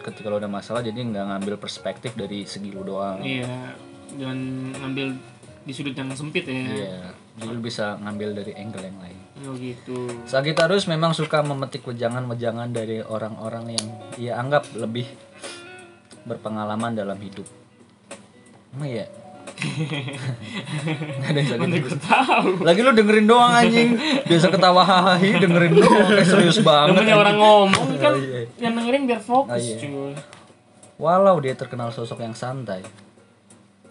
[0.00, 3.76] ketika lu ada masalah jadi nggak ngambil perspektif dari segi lu doang Iya.
[4.08, 4.36] Dan
[4.72, 5.12] ngambil
[5.62, 6.56] di sudut yang sempit ya.
[6.56, 9.18] Iya, jadi lu bisa ngambil dari angle yang lain.
[9.44, 10.08] Oh gitu.
[10.24, 13.86] Sagittarius memang suka memetik wejangan-wejangan dari orang-orang yang
[14.16, 15.04] ia anggap lebih
[16.24, 17.44] berpengalaman dalam hidup.
[18.72, 19.06] Emang ya?
[19.58, 21.94] Nggak ada yang Sagittarius.
[21.98, 22.48] Tahu.
[22.62, 23.88] Lagi lu dengerin doang anjing.
[24.24, 26.94] Biasa ketawa hahaha dengerin doang kayak serius banget.
[26.94, 28.46] Namanya orang ngomong kan Oh, iya.
[28.56, 29.76] yang dengerin biar fokus Oh, iya.
[29.76, 30.14] cuy.
[30.96, 32.82] Walau dia terkenal sosok yang santai,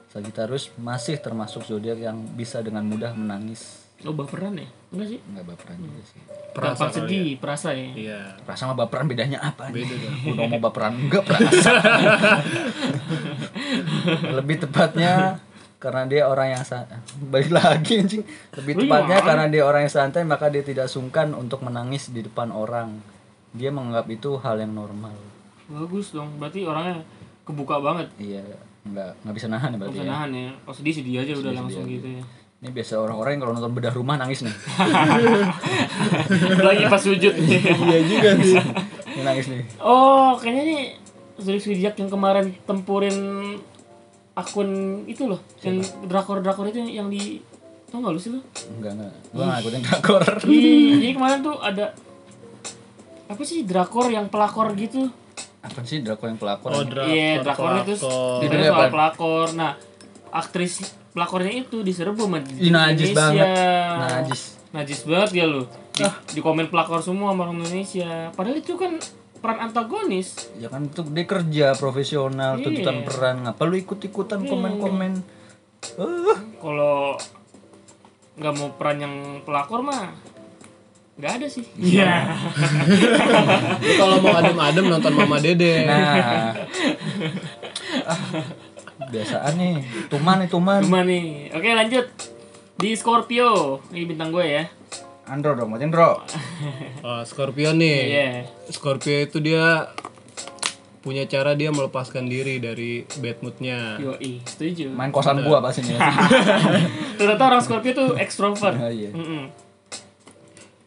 [0.08, 3.88] Sagittarius masih termasuk zodiak yang bisa dengan mudah menangis.
[3.98, 4.68] Lo baperan ya?
[4.92, 5.20] Enggak sih?
[5.24, 6.22] Enggak baperan juga sih.
[6.54, 7.88] Gampang sedih, perasa ya.
[7.90, 8.20] Iya.
[8.44, 9.70] Perasa sama baperan bedanya apa?
[9.70, 9.98] Beda nih?
[9.98, 10.16] dong.
[10.36, 11.72] Udah mau baperan enggak perasa.
[14.38, 15.42] Lebih tepatnya
[15.78, 16.90] karena dia orang yang sa-
[17.32, 18.24] balik lagi anjing.
[18.54, 22.50] Lebih tepatnya karena dia orang yang santai maka dia tidak sungkan untuk menangis di depan
[22.50, 22.98] orang.
[23.52, 25.14] Dia menganggap itu hal yang normal.
[25.68, 26.38] Bagus dong.
[26.38, 27.02] Berarti orangnya
[27.42, 28.08] kebuka banget.
[28.18, 28.44] Iya,
[28.84, 30.12] enggak enggak bisa nahan ya berarti bisa ya.
[30.12, 30.50] nahan ya.
[30.58, 31.94] Kalau sedih sedih aja udah Sedih-sedih langsung aja.
[31.94, 32.24] gitu ya.
[32.58, 34.56] Ini biasa orang-orang yang kalau nonton bedah rumah nangis nih.
[36.60, 37.60] Lagi pas sujud nih.
[37.86, 38.58] Iya juga sih.
[39.14, 39.62] Ini nangis nih.
[39.78, 40.82] Oh, kayaknya nih
[41.38, 43.16] Zodiac Zodiac yang kemarin tempurin
[44.38, 44.70] akun
[45.10, 47.42] itu loh, yang drakor-drakor itu yang di
[47.90, 48.40] tau gak lu sih lu?
[48.78, 49.14] Enggak enggak.
[49.34, 50.24] Gua enggak ikutin drakor.
[50.54, 51.86] Ih, jadi kemarin tuh ada
[53.28, 55.10] apa sih drakor yang pelakor gitu?
[55.60, 56.70] Apa sih drakor yang pelakor?
[56.70, 57.74] Oh, Iya, drakor.
[57.74, 58.40] drakornya tuh pelakor.
[58.40, 58.94] Judulnya ceritanya soal apa?
[58.94, 59.48] pelakor.
[59.58, 59.72] Nah,
[60.30, 60.74] aktris
[61.12, 63.48] pelakornya itu diserbu sama najis banget.
[64.06, 64.42] Najis.
[64.70, 65.66] Najis banget ya lu.
[65.98, 68.30] Di, di komen pelakor semua sama orang Indonesia.
[68.38, 69.02] Padahal itu kan
[69.48, 70.52] peran antagonis.
[70.60, 72.64] Ya kan itu dia kerja profesional, Iya.
[72.68, 73.36] tuntutan peran.
[73.48, 75.24] Ngapa lu ikut-ikutan komen-komen?
[75.96, 77.16] Eh, Kalau
[78.36, 80.12] nggak mau peran yang pelakor mah
[81.16, 81.64] nggak ada sih.
[81.80, 82.36] Iya.
[83.80, 85.88] Lu kalau mau adem-adem nonton Mama Dede.
[85.88, 86.52] Nah.
[88.04, 88.20] Ah,
[89.08, 89.80] biasaan nih.
[90.12, 90.84] Tuman nih, tuman.
[90.84, 91.56] Cuma nih.
[91.56, 92.06] Oke lanjut
[92.76, 93.80] di Scorpio.
[93.90, 94.64] Ini bintang gue ya.
[95.28, 96.12] Andro dong, macam Andro.
[97.04, 98.00] Oh, Scorpio nih.
[98.08, 98.28] Iya.
[98.72, 99.92] Scorpio itu dia
[101.04, 103.96] punya cara dia melepaskan diri dari bad moodnya.
[103.96, 104.92] Yoi, setuju.
[104.92, 105.96] Main kosan gua pas ini.
[107.20, 108.76] Ternyata orang Scorpio tuh ekstrovert.
[108.76, 109.12] Oh, iya.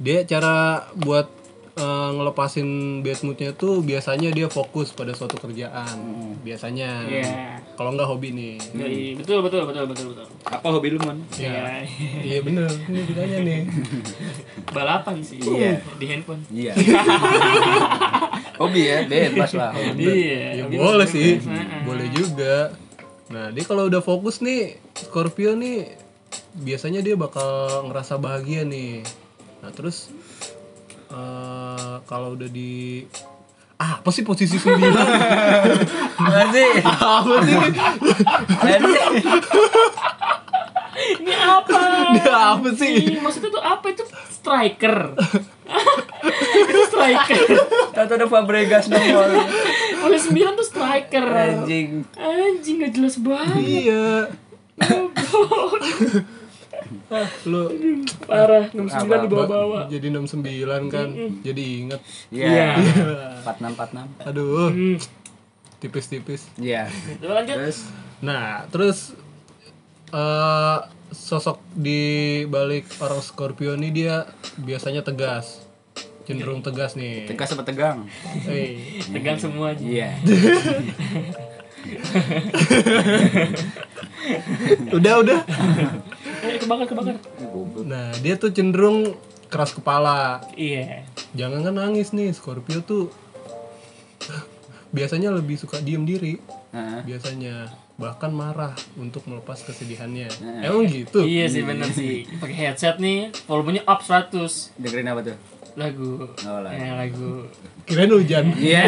[0.00, 1.39] Dia cara buat
[1.80, 5.96] eh, ngelepasin bad moodnya tuh biasanya dia fokus pada suatu kerjaan.
[6.44, 7.08] Biasanya.
[7.08, 7.32] Iya.
[7.80, 8.54] Kalau nggak hobi nih.
[8.76, 10.26] Yoi, betul betul betul betul betul.
[10.44, 11.24] Apa hobi lu, Man?
[11.40, 11.88] Iya.
[12.20, 12.68] Iya bener.
[12.68, 13.60] Ini ditanya nih.
[14.76, 15.40] Balapan sih.
[15.40, 15.80] Iya.
[15.96, 16.44] Di handphone.
[16.52, 16.76] Iya.
[18.60, 19.72] hobi ya, bebas lah.
[19.72, 20.04] Hobi.
[20.04, 20.44] Iya.
[20.60, 21.30] Ya hobi boleh masuk sih.
[21.88, 22.56] Boleh juga.
[23.30, 25.86] Nah, dia kalau udah fokus nih, Scorpio nih
[26.58, 29.06] biasanya dia bakal ngerasa bahagia nih.
[29.62, 30.10] Nah, terus
[31.11, 33.03] eh kalau udah di
[33.81, 35.07] ah, apa sih posisi sembilan?
[36.20, 36.68] Apa sih?
[38.61, 39.14] Anjing.
[41.01, 41.81] Ini apa?
[42.12, 43.16] Dia apa sih?
[43.16, 45.16] Ih, maksudnya tuh apa itu striker?
[46.61, 47.40] itu striker.
[47.96, 49.33] Tahu ada Fabregas nongol.
[50.05, 51.25] Oleh 9 tuh striker.
[51.25, 52.05] Anjing.
[52.20, 53.64] Anjing gak jelas banget.
[53.64, 54.29] iya.
[57.11, 57.31] Goblok.
[57.44, 57.62] Lu
[58.23, 58.87] Parah, 69
[59.20, 59.83] di bawah-bawah.
[59.87, 60.46] jadi 69
[60.87, 61.09] kan.
[61.42, 62.01] Jadi inget.
[62.31, 62.46] Iya.
[62.46, 62.68] Iya.
[63.42, 64.07] 46 46.
[64.25, 64.96] Aduh, Hmm.
[65.79, 66.46] tipis-tipis.
[66.55, 66.87] Iya.
[67.18, 67.57] Coba lanjut.
[67.59, 67.79] Terus
[68.20, 69.16] Nah, terus
[70.09, 70.79] eh
[71.11, 72.01] sosok di
[72.44, 75.66] balik orang Scorpio ini dia biasanya tegas.
[76.23, 77.27] Cenderung tegas nih.
[77.27, 78.07] tegas apa tegang?
[78.44, 79.01] Hey.
[79.03, 79.83] Tegang semua aja.
[79.83, 80.14] Iya.
[84.96, 85.40] Udah, udah.
[86.44, 87.16] Eh, kebakar, kebakar.
[87.83, 89.16] Nah, dia tuh cenderung
[89.50, 90.44] keras kepala.
[90.55, 91.03] Iya.
[91.35, 93.11] Jangan kan nangis nih, Scorpio tuh
[94.90, 96.38] biasanya lebih suka diem diri.
[96.70, 97.00] Heeh.
[97.07, 100.33] Biasanya bahkan marah untuk melepas kesedihannya.
[100.64, 101.20] Emang gitu?
[101.20, 102.24] Iya sih bener sih.
[102.40, 104.72] Pakai headset nih, volumenya up 100.
[104.81, 105.37] Dengerin apa tuh?
[105.80, 106.28] Lagu.
[106.28, 106.76] Oh, lagu.
[106.76, 107.28] Eh, lagu.
[107.88, 108.44] Kirain hujan.
[108.52, 108.84] Iya.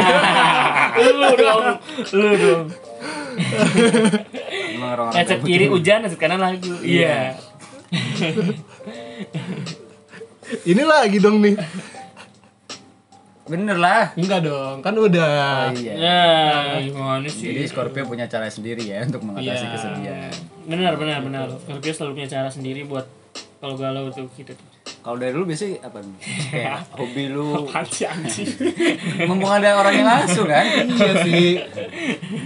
[1.17, 1.65] lu dong.
[2.13, 2.65] Lu dong.
[5.09, 5.73] Kayak kiri begitu.
[5.73, 6.73] hujan, headset kanan lagu.
[6.85, 7.41] Iya.
[10.69, 11.57] Ini lagi dong nih.
[13.43, 14.13] Bener lah.
[14.15, 15.73] Enggak dong, kan udah.
[15.73, 15.95] Oh, iya.
[15.97, 16.21] Ya,
[16.85, 17.57] gimana sih?
[17.57, 19.73] Jadi Scorpio punya cara sendiri ya untuk mengatasi Iya.
[19.73, 20.33] kesedihan.
[20.69, 21.47] Benar, benar, benar.
[21.57, 23.09] Scorpio selalu punya cara sendiri buat
[23.63, 24.67] kalau galau tuh gitu tuh.
[25.07, 26.03] Kalau dari lu biasanya apa?
[26.03, 26.19] nih?
[26.51, 28.51] Kayak hobi lu Apaan sih anjing?
[29.31, 30.67] mumpung ada orang yang langsung kan?
[30.67, 31.63] Iya sih.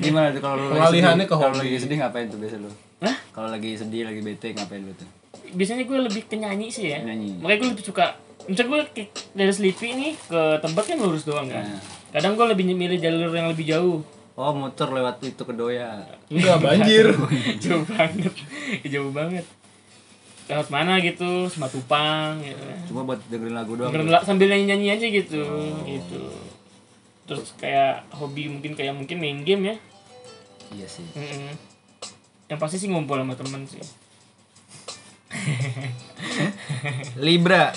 [0.04, 1.32] Gimana tuh kalau lu lagi Pengalihannya sedih?
[1.32, 1.60] ke Kalau hobi.
[1.64, 2.70] lagi sedih ngapain tuh biasa lu?
[3.00, 3.16] Hah?
[3.32, 5.08] Kalau lagi sedih, lagi bete ngapain lu tuh?
[5.56, 7.00] Biasanya gue lebih ke nyanyi sih ya.
[7.00, 7.40] Nyanyi.
[7.40, 8.06] Makanya gue lebih suka
[8.46, 11.64] Misalnya gue dari Sleepy nih ke tempat kan lurus doang kan.
[11.66, 11.80] Nah.
[12.14, 14.04] Kadang gue lebih milih jalur yang lebih jauh.
[14.36, 16.04] Oh muter lewat itu ke Doya.
[16.28, 17.08] Enggak banjir.
[17.64, 18.34] jauh banget.
[18.84, 19.48] jauh banget.
[20.46, 22.78] Lewat mana gitu Sematupang gitu kan.
[22.86, 23.90] Cuma buat dengerin lagu doang.
[23.90, 25.42] Dengerin la- sambil nyanyi nyanyi aja gitu
[25.84, 26.22] gitu
[27.26, 29.76] terus kayak hobi mungkin kayak mungkin main game ya
[30.68, 31.02] Iya sih.
[31.12, 31.50] Mm-mm.
[32.46, 33.82] yang pasti sih ngumpul sama temen sih
[37.26, 37.72] Libra.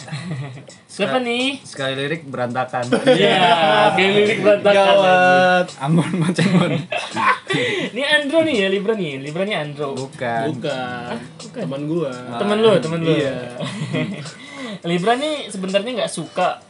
[0.89, 2.85] siapa nih Sekali lirik berantakan.
[3.07, 3.39] Iya,
[3.95, 4.75] kayak lirik berantakan.
[4.75, 5.67] Gawat.
[5.79, 6.71] Ambon Macengon.
[7.95, 9.21] Ini Andro nih ya, Libra nih.
[9.23, 9.95] Libra nih Andro.
[9.95, 10.59] Bukan.
[10.59, 11.13] Bukan.
[11.55, 12.11] Teman gua.
[12.35, 13.13] Temen lu, temen lu.
[13.15, 13.57] Iya.
[14.89, 16.68] Libra nih sebenarnya nggak suka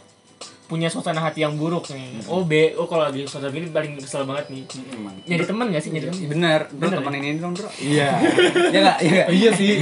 [0.69, 2.21] punya suasana hati yang buruk nih.
[2.29, 4.69] Oh, B, oh kalau lagi suasana gini paling kesel banget nih.
[5.25, 6.29] Nyari teman nggak sih nyari teman?
[6.29, 7.65] Bener, bro Bener, temenin ini dong, bro.
[7.81, 8.21] Iya.
[8.69, 8.97] Iya enggak?
[9.01, 9.25] Iya enggak?
[9.25, 9.81] Oh, iya sih.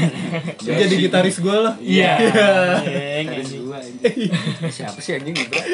[0.64, 1.76] Dia jadi gitaris gua lah.
[1.84, 2.24] Iya.
[2.24, 3.60] Iya.
[3.68, 4.32] gua anjing.
[4.80, 5.60] Siapa sih anjing Libra?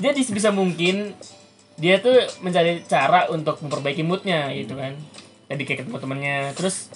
[0.00, 1.12] Dia sebisa mungkin
[1.76, 4.96] dia tuh mencari cara untuk memperbaiki moodnya gitu kan.
[5.52, 6.56] Jadi kayak ketemu temennya.
[6.56, 6.88] Terus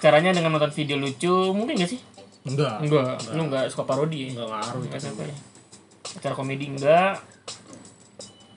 [0.00, 2.00] caranya dengan nonton video lucu mungkin gak sih?
[2.40, 2.80] Enggak.
[2.80, 4.28] Enggak, lu enggak suka parodi ya?
[4.32, 4.82] Enggak ngaruh.
[4.88, 5.36] Enggak suka ya?
[6.16, 7.22] Acara komedi enggak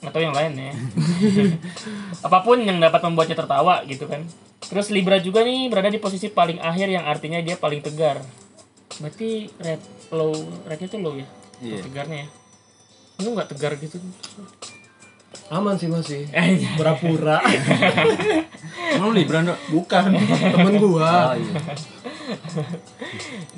[0.02, 0.74] Nggak tahu yang lain ya
[2.28, 4.26] Apa pun yang dapat membuatnya tertawa gitu kan
[4.64, 8.20] Terus Libra juga nih berada di posisi paling akhir yang artinya dia paling tegar
[9.00, 10.34] Berarti red low,
[10.66, 11.28] rednya tuh low ya?
[11.62, 11.86] Iya.
[11.86, 12.28] Tegarnya ya
[13.22, 14.02] Lu nggak tegar gitu
[15.52, 16.26] Aman sih masih.
[16.34, 16.74] Eh, iya.
[16.80, 17.38] Pura-pura.
[18.96, 19.54] Emang lu Libra, Bro?
[19.76, 20.14] Bukan.
[20.16, 21.34] Temen gua.
[21.34, 21.54] Oh iya.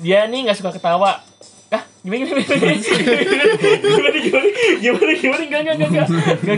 [0.02, 1.22] Dia nih nggak suka ketawa.
[1.66, 2.78] Ah, gimana gimana gimana?
[2.78, 4.48] Gimana gimana?
[4.78, 5.42] Gimana gimana?
[5.42, 5.90] Enggak enggak enggak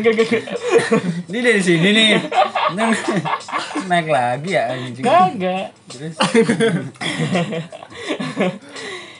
[0.05, 0.43] enggak
[1.33, 2.09] Ini dari sini nih.
[3.89, 5.05] Naik lagi ya anjing.
[5.05, 5.73] Kagak.
[5.89, 6.15] Terus?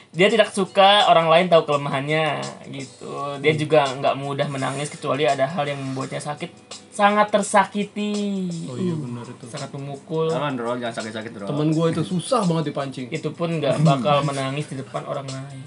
[0.09, 3.37] Dia tidak suka orang lain tahu kelemahannya gitu.
[3.41, 6.49] Dia juga nggak mudah menangis kecuali ada hal yang membuatnya sakit,
[6.99, 8.11] sangat tersakiti.
[8.67, 9.45] Oh iya benar itu.
[9.47, 10.27] Sangat memukul.
[10.27, 11.45] Aman, Bro, jangan sakit-sakit, Bro.
[11.47, 13.07] Temen gua itu susah banget dipancing.
[13.07, 15.63] Itu pun nggak bakal menangis di depan orang lain.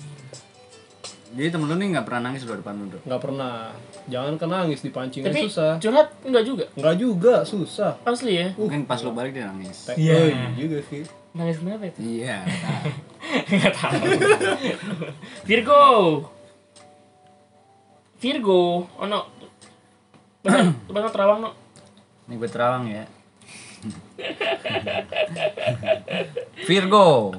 [1.33, 3.01] Jadi temen lu nih enggak pernah nangis bro depan lu, Bro.
[3.09, 3.73] Nggak pernah.
[4.05, 5.81] Jangan kan nangis dipancing Tapi susah.
[5.81, 6.64] curhat nggak juga.
[6.77, 7.97] Nggak juga susah.
[8.05, 8.49] Asli ya.
[8.53, 9.88] Mungkin pas lu balik dia nangis.
[9.97, 10.29] Iya.
[10.29, 11.09] Iya juga sih.
[11.33, 11.99] Nangis kenapa itu?
[12.05, 12.45] Iya.
[13.57, 14.01] Nggak tahu.
[15.49, 15.85] Virgo.
[18.21, 18.62] Virgo.
[19.01, 19.42] Oh no.
[20.43, 21.51] Bahasa, bahasa terawang no.
[22.27, 23.05] Ini gue terawang ya.
[26.67, 27.35] Virgo.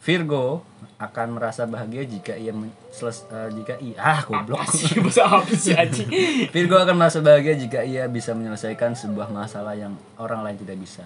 [0.00, 0.62] Virgo
[0.96, 2.54] akan merasa bahagia jika ia
[2.88, 4.62] seles- eh, jika ia ah goblok.
[4.64, 6.08] Asli bahasa apa sih anjing?
[6.48, 11.04] Virgo akan merasa bahagia jika ia bisa menyelesaikan sebuah masalah yang orang lain tidak bisa.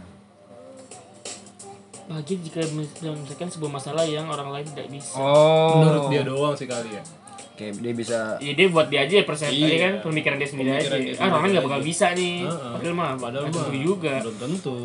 [2.07, 5.17] Bahagia jika menyelesaikan sebuah masalah yang orang lain tidak bisa.
[5.19, 5.81] Oh.
[5.83, 7.03] Menurut dia doang sih kali ya.
[7.61, 9.77] Kayak dia bisa Ya dia buat dia aja persen Iya.
[9.77, 11.05] kan pemikiran dia sendiri Pemikiran aja.
[11.05, 12.35] dia ah sendiri nggak bakal bisa nih.
[12.43, 12.73] Heeh.
[12.73, 14.13] Padahal mah Padahal mah juga.
[14.19, 14.77] Belum tentu.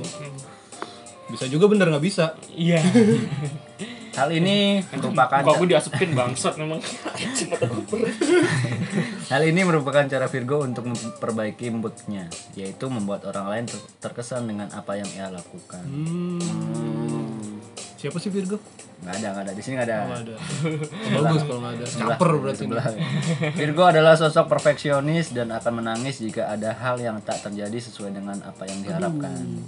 [1.26, 2.36] Bisa juga bener nggak bisa.
[2.52, 2.84] Iya.
[4.16, 6.80] hal ini merupakan Kok gue diasupin bangsat memang.
[9.26, 14.70] Hal ini merupakan cara Virgo untuk memperbaiki moodnya, yaitu membuat orang lain ter- terkesan dengan
[14.72, 15.84] apa yang ia lakukan.
[15.84, 17.05] Hmm.
[18.06, 18.62] Siapa sih Virgo?
[19.02, 19.98] Nggak ada, nggak ada di sini nggak ada.
[20.06, 20.36] Nggak ada.
[21.18, 21.86] Bagus kalau nggak ada.
[21.90, 22.62] Sebelah, Caper berarti.
[22.62, 22.86] sebelah.
[23.58, 28.38] Virgo adalah sosok perfeksionis dan akan menangis jika ada hal yang tak terjadi sesuai dengan
[28.46, 29.66] apa yang diharapkan.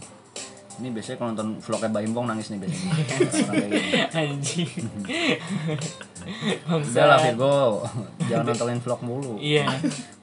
[0.78, 2.86] Ini biasanya kalau nonton vlognya Baimbong nangis nih biasanya.
[4.14, 4.86] Anjing.
[6.70, 7.90] Udah lah Virgo,
[8.30, 9.34] jangan nontonin vlog mulu.
[9.42, 9.66] Iya.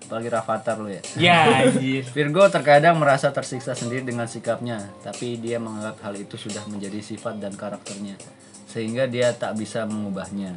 [0.05, 1.03] Apalagi Rafathar lu ya.
[1.17, 2.05] Ya anjir.
[2.05, 7.41] Virgo terkadang merasa tersiksa sendiri dengan sikapnya, tapi dia menganggap hal itu sudah menjadi sifat
[7.41, 8.21] dan karakternya,
[8.69, 10.53] sehingga dia tak bisa mengubahnya.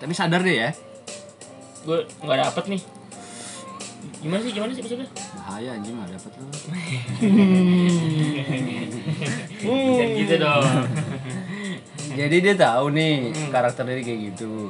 [0.00, 0.70] Tapi sadar deh ya,
[1.84, 2.82] Gue nggak dapet nih.
[4.20, 4.52] Gimana sih?
[4.52, 5.08] Gimana sih maksudnya?
[5.50, 6.46] bahaya anjing nggak dapet lu.
[9.96, 10.64] Jangan gitu dong.
[12.16, 14.68] Jadi dia tahu nih karakter dia kayak gitu,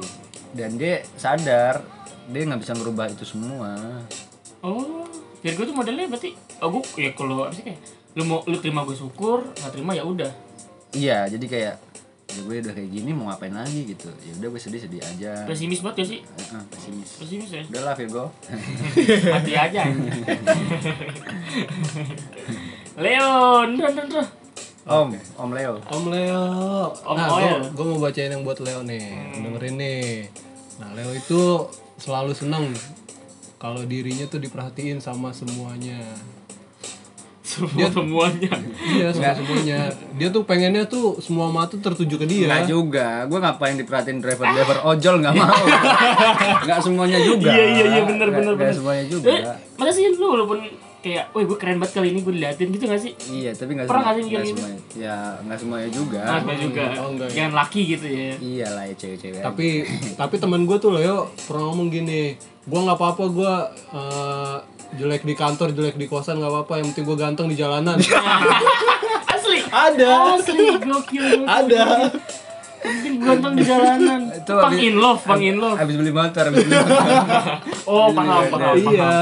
[0.57, 1.83] dan dia sadar
[2.31, 3.75] dia nggak bisa merubah itu semua.
[4.63, 5.03] Oh,
[5.43, 6.31] Virgo tuh modelnya berarti
[6.63, 7.79] oh gue ya kalau apa sih kayak
[8.15, 10.31] lu mau lu terima gue syukur, nggak terima ya udah.
[10.95, 11.75] Iya, jadi kayak
[12.31, 14.07] ya gue udah kayak gini mau ngapain lagi gitu.
[14.23, 15.43] Ya udah gue sedih-sedih aja.
[15.43, 16.19] Pesimis banget ya sih?
[16.23, 17.09] Heeh, pesimis.
[17.19, 17.61] Pesimis ya?
[17.67, 18.31] Udahlah Virgo.
[19.35, 19.83] Mati aja.
[22.95, 24.27] Leon, dun, dun.
[24.81, 25.73] Om, Om Leo.
[25.93, 26.47] Om Leo.
[27.05, 27.61] Om nah, Oil.
[27.69, 29.37] gue mau bacain yang buat Leo nih.
[29.37, 30.25] Dengerin nih.
[30.81, 31.41] Nah, Leo itu
[32.01, 32.65] selalu senang
[33.55, 36.01] kalau dirinya tuh diperhatiin sama semuanya.
[37.43, 38.47] Semua semuanya.
[38.79, 39.91] Iya, sama semuanya.
[40.15, 42.47] Dia tuh pengennya tuh semua mata tertuju ke dia.
[42.47, 45.61] Enggak juga, gue ngapain diperhatiin driver-driver ojol nggak mau.
[46.65, 47.51] Nggak semuanya juga.
[47.51, 48.73] Iya, iya, iya, bener, Nggak- bener, nggak bener.
[48.73, 49.31] semuanya Eh, juga.
[49.75, 50.57] masa sih lu walaupun
[51.01, 53.13] kayak, woi gue keren banget kali ini gue diliatin gitu gak sih?
[53.27, 54.55] Iya, tapi nggak Pernah semua, nggak sih mikir nggak gitu?
[54.55, 54.79] semuanya.
[54.95, 56.19] Ya nggak semuanya juga.
[56.21, 56.83] Nah, gue juga.
[56.95, 57.35] Oh, enggak ya.
[57.35, 58.31] Jangan laki gitu ya.
[58.37, 59.41] Iya lah ya cewek-cewek.
[59.41, 59.67] tapi
[60.15, 62.21] tapi teman gue tuh Leo pernah ngomong gini
[62.61, 63.53] gue nggak apa-apa gue
[63.91, 64.55] eh,
[64.93, 67.97] jelek di kantor jelek di kosan nggak apa-apa yang penting gue ganteng di jalanan
[69.33, 69.59] Asli.
[69.65, 70.85] ada Asli gokil.
[70.85, 71.25] gokil.
[71.43, 72.11] ada
[73.17, 74.21] ganteng di jalanan.
[74.37, 75.77] Itu Pang abis- in love, pang in love.
[75.77, 77.09] Habis beli motor, habis beli motor.
[77.89, 78.75] Oh, paham, paham, paham.
[78.87, 79.13] iya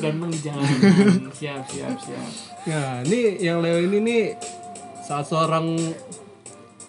[0.00, 0.78] Ganteng di jalanan.
[1.38, 2.30] Siap, siap, siap.
[2.66, 4.22] nah ini yang Leo ini nih
[5.06, 5.78] saat seorang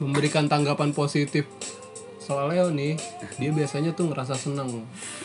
[0.02, 1.46] memberikan tanggapan positif
[2.18, 3.00] soal Leo nih
[3.40, 4.84] dia biasanya tuh ngerasa seneng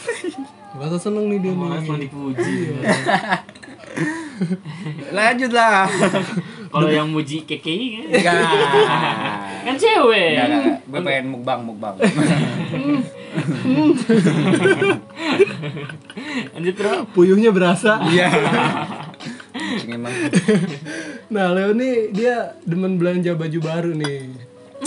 [0.77, 2.55] ngerasa seneng nih dia Malah nih dipuji.
[5.13, 5.87] Lanjut lah.
[6.73, 8.49] Kalau yang muji KKI kan, Enggak.
[9.69, 10.33] kan cewek.
[10.33, 10.79] Enggak, enggak.
[10.89, 11.95] Gue pengen mukbang, mukbang.
[16.53, 17.09] Lanjut bro.
[17.13, 18.29] puyuhnya berasa Iya.
[21.33, 24.29] Nah Leo nih dia demen belanja baju baru nih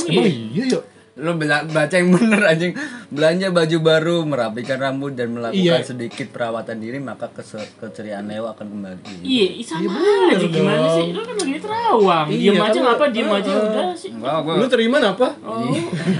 [0.10, 0.84] emang iya yuk
[1.16, 2.76] Lu bela- baca yang bener anjing.
[3.08, 5.80] Belanja baju baru, merapikan rambut dan melakukan Iya.
[5.80, 9.24] sedikit perawatan diri maka keceriaan Leo akan kembali.
[9.24, 9.96] Iya, sama
[10.28, 10.92] aja gimana dong.
[10.94, 11.08] sih?
[11.10, 12.28] Lu kan lagi terawang.
[12.28, 13.06] Iya, Diem aja ngapa?
[13.10, 14.12] Diem aja udah sih.
[14.12, 15.72] Enggak, lu terima apa Oh.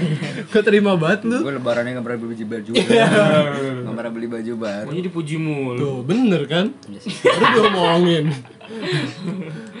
[0.54, 3.06] Gak terima banget lu gue lebarannya nggak pernah beli baju baju Iya.
[3.82, 5.76] nggak pernah beli baju baru Maunya dipuji mulu.
[5.76, 7.12] Tuh bener kan Iya sih.
[7.20, 8.24] Baru diomongin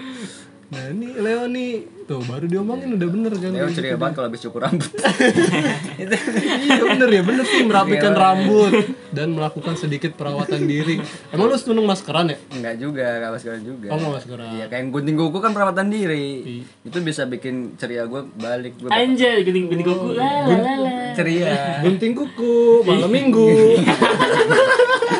[0.66, 1.70] Nah ini Leo nih.
[2.06, 4.90] Tuh baru diomongin udah bener kan Leo ceria banget kalau habis cukur rambut.
[6.66, 8.72] Iya bener ya bener sih merapikan rambut
[9.10, 10.98] Dan melakukan sedikit perawatan diri.
[11.30, 12.36] Emang lu seneng maskeran ya?
[12.52, 13.86] Enggak juga, enggak maskeran juga.
[13.90, 14.50] Oh nggak maskeran.
[14.54, 16.26] Iya, kayak gunting kuku kan perawatan diri.
[16.82, 18.78] Itu bisa bikin ceria gue balik.
[18.78, 20.08] Gue Anjay, gunting gunting kuku.
[20.18, 21.12] Lah lah lah, lah.
[21.14, 21.80] ceria.
[21.86, 23.48] Gunting kuku malam minggu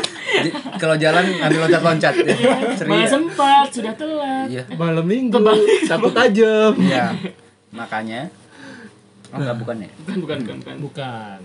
[0.81, 2.37] kalau jalan ambil loncat-loncat ya.
[2.79, 3.07] Ceria.
[3.07, 4.47] sempat, sudah telat.
[4.51, 4.65] Iya.
[4.75, 5.39] Malam minggu
[5.87, 7.15] Takut tajam Iya.
[7.73, 8.29] Makanya
[9.35, 9.91] Oh, enggak bukan ya?
[10.07, 10.77] Bukan, bukan, bukan, bukan.
[10.81, 11.39] Bukan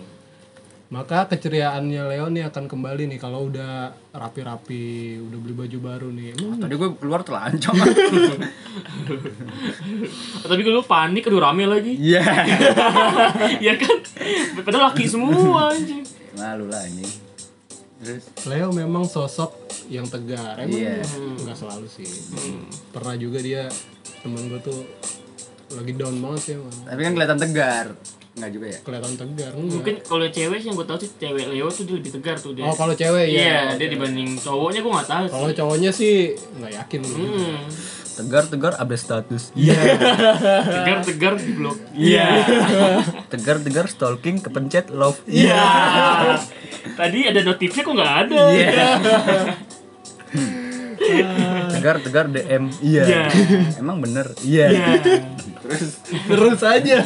[0.92, 6.36] maka keceriaannya Leo nih akan kembali nih kalau udah rapi-rapi, udah beli baju baru nih.
[6.36, 7.72] Emang Tadi gue keluar telanjang.
[10.52, 11.96] Tapi kalau panik, aduh rame lagi.
[11.96, 12.20] Iya.
[13.64, 13.98] Iya kan?
[14.68, 16.04] Padahal laki semua anjing.
[16.36, 17.08] Malu lah ini.
[18.02, 19.54] Terus Leo memang sosok
[19.88, 20.58] yang tegar.
[20.58, 21.06] Emang Iya.
[21.38, 22.10] nggak selalu sih.
[22.90, 23.70] Pernah juga dia
[24.20, 24.82] temen gue tuh
[25.72, 26.74] lagi down banget sih emang.
[26.84, 27.88] tapi kan kelihatan tegar.
[28.32, 28.80] Enggak juga ya?
[28.82, 29.52] Kelihatan tegar.
[29.54, 29.74] enggak.
[29.76, 32.52] Mungkin kalau cewek sih yang gue tahu sih cewek Leo tuh dia lebih tegar tuh
[32.52, 32.64] dia.
[32.64, 33.38] Oh kalau cewek ya.
[33.38, 35.24] Iya, dia dibanding cowoknya gue nggak tahu.
[35.24, 35.34] sih.
[35.34, 36.14] Kalau cowoknya sih
[36.58, 37.00] nggak yakin.
[37.02, 37.20] gue.
[38.12, 38.18] Hmm.
[38.28, 39.44] Tegar-tegar update status.
[40.76, 41.78] Tegar-tegar di blok.
[41.96, 42.28] Iya.
[43.32, 45.20] Tegar-tegar stalking kepencet love.
[45.24, 45.64] Iya.
[47.00, 48.42] Tadi ada notifnya kok nggak ada.
[48.52, 48.70] Iya.
[51.72, 52.64] Tegar-tegar DM.
[52.84, 53.04] Iya.
[53.08, 53.24] Iya.
[53.80, 54.36] Emang bener?
[54.44, 54.66] Iya.
[54.70, 54.94] Iya.
[55.64, 55.84] Terus
[56.28, 57.00] Terus aja.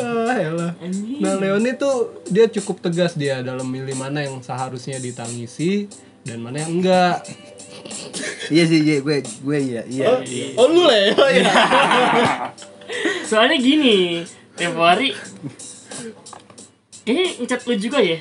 [0.00, 0.72] ah.
[0.82, 1.20] Anjing.
[1.20, 5.86] Nah Leoni tuh dia cukup tegas dia dalam milih mana yang seharusnya ditangisi
[6.22, 7.26] dan mana yang enggak.
[8.52, 10.06] Iya sih, iya gue gue iya, iya.
[10.58, 11.44] Oh lu Leo ya?
[13.28, 14.22] Soalnya gini,
[14.54, 15.16] tempo hari
[17.02, 18.18] Kayaknya ngecat lu juga ya?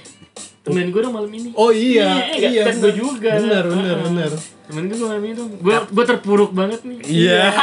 [0.62, 1.50] Temen gue dong malam ini.
[1.54, 2.62] Oh iya, Iya, iya.
[2.66, 3.32] ngecat gue juga.
[3.38, 4.32] Bener, bener, bener.
[4.66, 5.50] Temen gue malam ini dong.
[5.62, 6.98] Gue gue terpuruk banget nih.
[7.06, 7.42] Iya.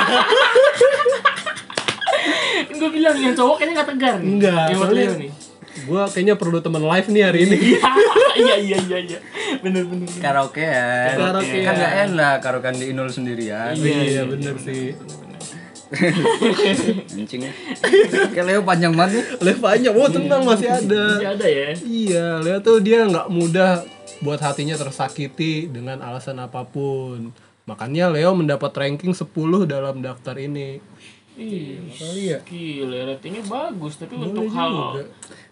[2.79, 4.39] Gue bilang yang cowok kayaknya gak tegar nih.
[4.39, 5.31] Enggak, Yang soalnya nih
[5.87, 7.59] Gua kayaknya perlu teman live nih hari ini.
[8.39, 9.19] Iya iya iya iya
[9.67, 10.23] Bener bener bener.
[10.23, 11.19] Karaoke ya.
[11.19, 11.65] Karaokean.
[11.67, 13.75] Kan gak enak karaokean di Inul sendirian.
[13.75, 14.95] Iya, bener sih.
[17.19, 17.51] Anjing.
[18.31, 19.25] Kayak Leo panjang banget nih.
[19.43, 21.03] Live aja, oh tenang masih ada.
[21.19, 23.83] Masih ada ya Iya, Leo tuh dia nggak mudah
[24.21, 27.33] buat hatinya tersakiti dengan alasan apa pun.
[27.65, 29.29] Makanya Leo mendapat ranking 10
[29.69, 30.81] dalam daftar ini.
[31.39, 32.39] Iya Kali ya?
[32.43, 34.59] Gila ratingnya bagus Tapi untuk juga.
[34.59, 34.73] hal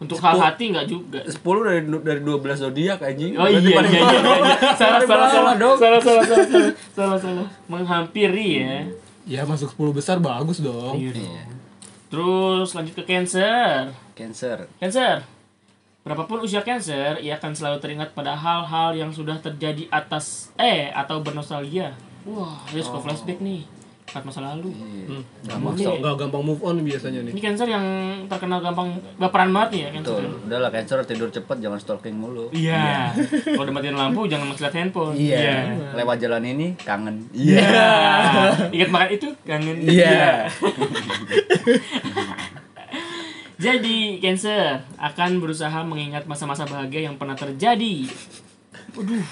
[0.03, 3.39] Untuk hal hati gak juga 10 dari dari 12 zodiak anjing.
[3.39, 4.57] Oh iya Berarti iya iya, iya, iya.
[4.75, 5.77] Salah salah salah dong.
[5.79, 8.77] salah salah salah salah salah salah menghampiri ya.
[9.23, 10.99] Ya masuk 10 besar bagus dong.
[10.99, 11.47] Iya.
[12.11, 13.95] Terus lanjut ke Cancer.
[14.19, 14.67] Cancer.
[14.83, 15.23] Cancer.
[16.07, 21.19] Berapapun usia Cancer, ia akan selalu teringat pada hal-hal yang sudah terjadi atas eh atau
[21.19, 21.99] bernostalgia.
[22.23, 23.67] Wah, dia suka flashback nih.
[24.07, 24.71] Saat masa lalu.
[24.71, 25.19] Iya.
[25.51, 27.33] Gampang, nggak gampang move on biasanya nih.
[27.35, 27.85] Ini Cancer yang
[28.31, 30.23] terkenal gampang baperan banget nih ya Cancer.
[30.23, 32.47] Tuh, udahlah Cancer tidur cepet jangan stalking mulu.
[32.55, 33.11] Iya.
[33.43, 35.15] Kalau udah matiin lampu jangan masih lihat handphone.
[35.19, 35.75] Iya.
[35.99, 37.27] Lewat jalan ini kangen.
[37.35, 37.67] Iya.
[38.71, 39.77] Ingat makan itu kangen.
[39.83, 40.47] Iya.
[43.57, 48.05] Jadi, Cancer akan berusaha mengingat masa-masa bahagia yang pernah terjadi.
[48.93, 49.25] Waduh,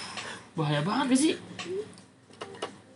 [0.57, 1.35] bahaya banget gak sih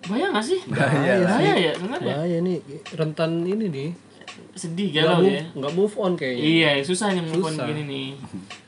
[0.08, 1.14] bahaya gak sih Bahaya.
[1.20, 2.56] bahaya ya sebenarnya bahaya nih
[2.92, 3.90] rentan ini nih
[4.54, 7.66] sedih galau move, ya nggak move on kayaknya Iya, susah nih move on Susah.
[7.66, 8.08] gini nih.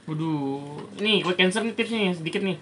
[0.05, 0.62] Waduh,
[0.99, 2.59] ini gue cancer nih tipsnya sedikit nih.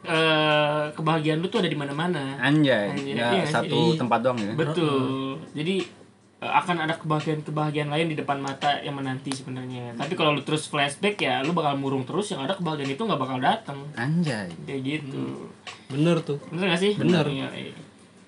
[0.00, 2.38] Eh kebahagiaan lu tuh ada di mana-mana.
[2.38, 3.98] Anjay, Anjay, iya nggak satu sih?
[3.98, 4.52] tempat doang ya.
[4.54, 5.42] Betul.
[5.52, 5.82] Jadi
[6.38, 9.94] eh, akan ada kebahagiaan-kebahagiaan lain di depan mata yang menanti sebenarnya.
[9.94, 13.20] Tapi kalau lu terus flashback ya, lu bakal murung terus yang ada kebahagiaan itu nggak
[13.20, 13.78] bakal datang.
[13.94, 14.46] Anjay.
[14.64, 15.50] Kayak gitu.
[15.88, 16.92] Bener tuh Bener gak sih?
[16.96, 17.24] Bener.
[17.24, 17.76] Iya, iya.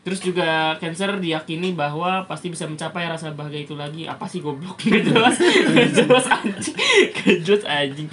[0.00, 4.08] Terus juga Cancer diyakini bahwa pasti bisa mencapai rasa bahagia itu lagi.
[4.08, 4.80] Apa sih goblok?
[4.88, 5.36] Gak jelas.
[5.36, 6.76] Gak jelas anjing.
[7.12, 8.08] Gak jelas anjing.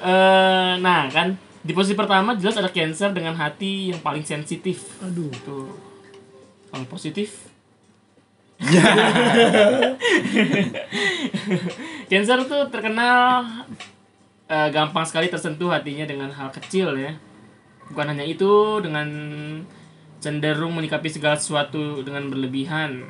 [0.00, 5.00] Eh, nah kan di posisi pertama jelas ada Cancer dengan hati yang paling sensitif.
[5.00, 5.72] aduh Tuh.
[6.70, 7.48] Kalau positif
[12.12, 13.64] Cancer tuh terkenal
[14.52, 17.16] eh, gampang sekali tersentuh hatinya dengan hal kecil ya.
[17.90, 19.08] Bukan hanya itu, dengan
[20.20, 23.08] cenderung menyikapi segala sesuatu dengan berlebihan.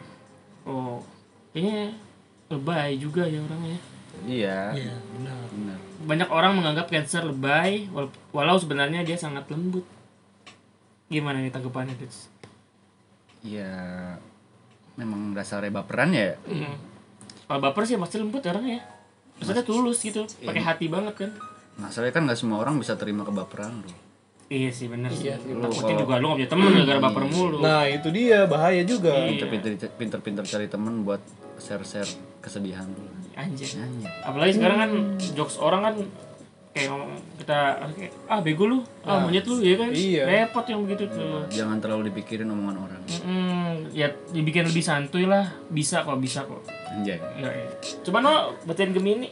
[0.64, 1.03] Oh,
[1.53, 1.93] kayaknya
[2.49, 3.78] lebay juga ya orangnya.
[4.26, 4.61] Iya.
[4.74, 5.78] iya benar Benar.
[6.05, 9.87] Banyak orang menganggap Cancer lebay, wal- walau sebenarnya dia sangat lembut.
[11.09, 12.28] Gimana nih tanggapannya, Dits?
[13.43, 14.16] Iya.
[14.99, 16.37] Memang dasarnya baperan ya.
[16.45, 16.76] Hmm.
[17.49, 18.85] Kalau baper sih pasti lembut orangnya ya.
[19.41, 21.31] Maksudnya tulus gitu, pakai hati banget kan.
[21.81, 23.91] Masalahnya kan nggak semua orang bisa terima kebaperan bro.
[24.51, 25.30] Iya sih bener sih.
[25.30, 27.57] Iya sih, Takutnya juga lu gak punya temen gara-gara baper mulu.
[27.62, 29.46] nah itu dia bahaya juga Iya.
[29.46, 31.22] Pinter-pinter pinter-pinter cari temen buat
[31.62, 32.11] share-share
[32.42, 33.07] kesedihan lu.
[33.38, 33.78] Anjir.
[33.78, 34.11] Anjay.
[34.26, 34.90] Apalagi sekarang kan
[35.38, 35.94] jokes orang kan
[36.70, 37.59] kayak ngomong kita
[37.94, 39.94] kayak, ah bego lu, ah monyet lu ya kan.
[39.94, 40.22] Iya.
[40.26, 41.46] Repot yang begitu tuh.
[41.46, 43.01] Jangan terlalu dipikirin omongan orang.
[43.22, 46.66] Mm, ya dibikin lebih santuy lah, bisa kok, bisa kok.
[46.90, 47.22] Anjay.
[47.38, 47.66] Ya, ya.
[48.03, 49.30] Coba no bacain Gemini.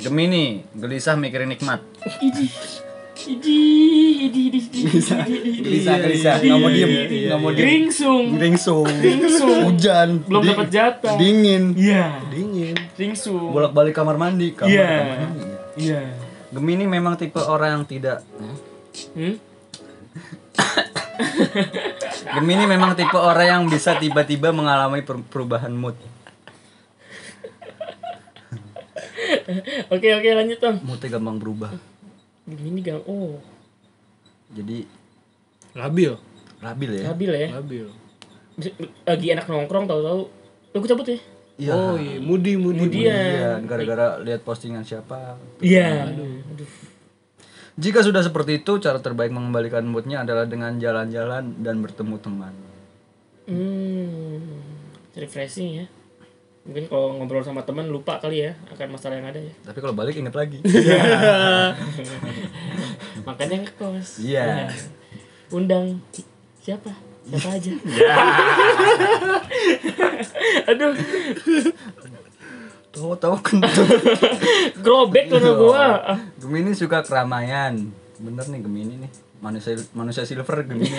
[0.00, 1.84] Gemini, gelisah mikirin nikmat.
[3.22, 3.60] Idi.
[4.22, 4.80] Idi, idi, idi, idi.
[5.62, 6.34] Gelisah, gelisah.
[6.38, 6.90] Nggak mau diem,
[7.26, 7.66] nggak mau diem.
[7.66, 8.24] Ringsung.
[8.34, 8.86] Ringsung.
[8.88, 9.58] Ringsung.
[9.68, 10.08] Hujan.
[10.26, 11.14] Belum dapat jatah.
[11.14, 11.74] Dingin.
[11.74, 12.18] Iya.
[12.28, 13.50] dingin Ringsung.
[13.50, 14.50] Bolak-balik kamar mandi.
[14.52, 14.88] Kamar, Iya.
[14.88, 15.42] kamar mandi.
[15.78, 16.00] Iya.
[16.52, 18.20] Gemini memang tipe orang yang tidak
[19.16, 19.40] Hmm?
[22.34, 25.96] Gemini memang tipe orang yang bisa tiba-tiba mengalami per- perubahan mood.
[29.88, 30.76] Oke oke lanjut Tom.
[30.84, 31.72] Moodnya gampang berubah.
[32.46, 33.38] Gemini gang oh
[34.52, 34.84] Jadi
[35.72, 36.12] labil
[36.62, 37.02] labil ya.
[37.10, 37.48] labil ya.
[37.54, 37.86] labil
[39.08, 40.22] Lagi enak nongkrong tahu-tahu.
[40.72, 41.18] Lu gue cabut ya?
[41.60, 41.72] Iya.
[41.72, 43.12] oh iya mudi mudi Kemudian.
[43.12, 45.36] Iya, gara-gara lihat postingan siapa.
[45.60, 46.12] Iya.
[46.12, 46.68] Aduh.
[47.72, 52.54] Jika sudah seperti itu, cara terbaik mengembalikan moodnya adalah dengan jalan-jalan dan bertemu teman.
[53.48, 54.60] Hmm.
[55.16, 55.86] Refreshing ya.
[56.62, 59.50] Mungkin kalau ngobrol sama teman lupa kali ya akan masalah yang ada ya.
[59.66, 60.62] Tapi kalau balik inget lagi.
[63.26, 64.22] Makanya ngekos.
[64.22, 64.70] Iya.
[65.50, 65.98] Undang
[66.62, 66.94] siapa?
[67.22, 67.70] Siapa aja?
[70.70, 70.94] Aduh,
[72.92, 73.72] Tahu-tahu kentut.
[74.78, 75.86] grobek sama gua.
[76.38, 77.90] Gemini suka keramaian.
[78.18, 79.10] Bener nih Gemini nih.
[79.42, 80.94] Manusia manusia silver Gemini.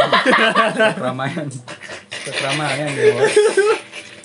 [0.95, 1.47] keramaian.
[2.11, 3.15] Keramaian dia.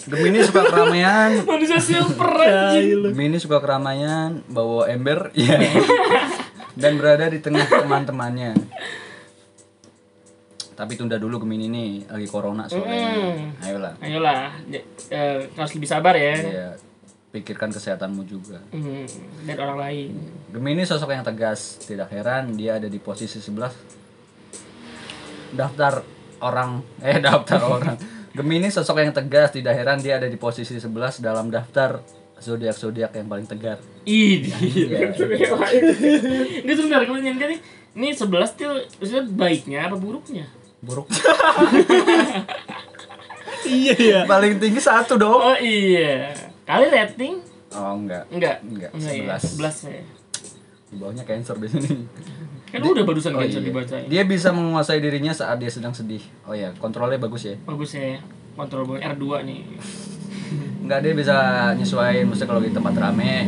[0.09, 1.31] Gemini suka keramaian.
[1.49, 3.13] Manusia silver anjing.
[3.13, 5.61] Gemini suka keramaian, bawa ember, iya.
[6.73, 8.57] Dan berada di tengah teman-temannya.
[10.73, 13.11] Tapi tunda dulu Gemini nih, lagi corona soalnya.
[13.13, 13.67] Hmm.
[13.67, 13.93] Ayolah.
[14.01, 14.41] Ayolah,
[14.71, 14.81] ya,
[15.13, 16.35] eh, harus lebih sabar ya.
[16.39, 16.69] Iya.
[17.29, 18.63] Pikirkan kesehatanmu juga.
[18.73, 19.05] Hmm,
[19.45, 20.11] dan orang lain.
[20.49, 23.99] Gemini sosok yang tegas, tidak heran dia ada di posisi 11
[25.49, 26.05] daftar
[26.45, 28.18] orang eh daftar orang.
[28.39, 31.99] Gemini sosok yang tegas, tidak heran dia ada di posisi 11 dalam daftar
[32.39, 33.83] zodiak-zodiak yang paling tegar.
[34.07, 34.47] Ini.
[34.47, 35.11] Iya.
[36.63, 37.61] Ini sebentar kalau nyanyi nih.
[37.99, 40.47] Ini 11 tuh maksudnya baiknya apa buruknya?
[40.79, 41.11] Buruk.
[43.67, 45.35] iya iya paling tinggi satu dong.
[45.35, 46.31] Oh iya.
[46.63, 47.43] Kali rating?
[47.75, 48.31] Oh enggak.
[48.31, 48.63] Enggak.
[48.63, 49.35] Enggak, ya.
[49.35, 50.03] 11 ya.
[50.89, 52.07] Di bawahnya cancer di sini.
[52.69, 53.59] Kan udah barusan Oh, iya.
[53.59, 54.05] dibacain.
[54.07, 56.21] Dia bisa menguasai dirinya saat dia sedang sedih.
[56.45, 57.55] Oh ya, kontrolnya bagus ya.
[57.63, 58.19] Bagus ya.
[58.53, 59.59] Kontrol boy R2 nih.
[60.81, 61.35] Enggak dia bisa
[61.75, 63.45] nyesuaiin maksudnya kalau di tempat rame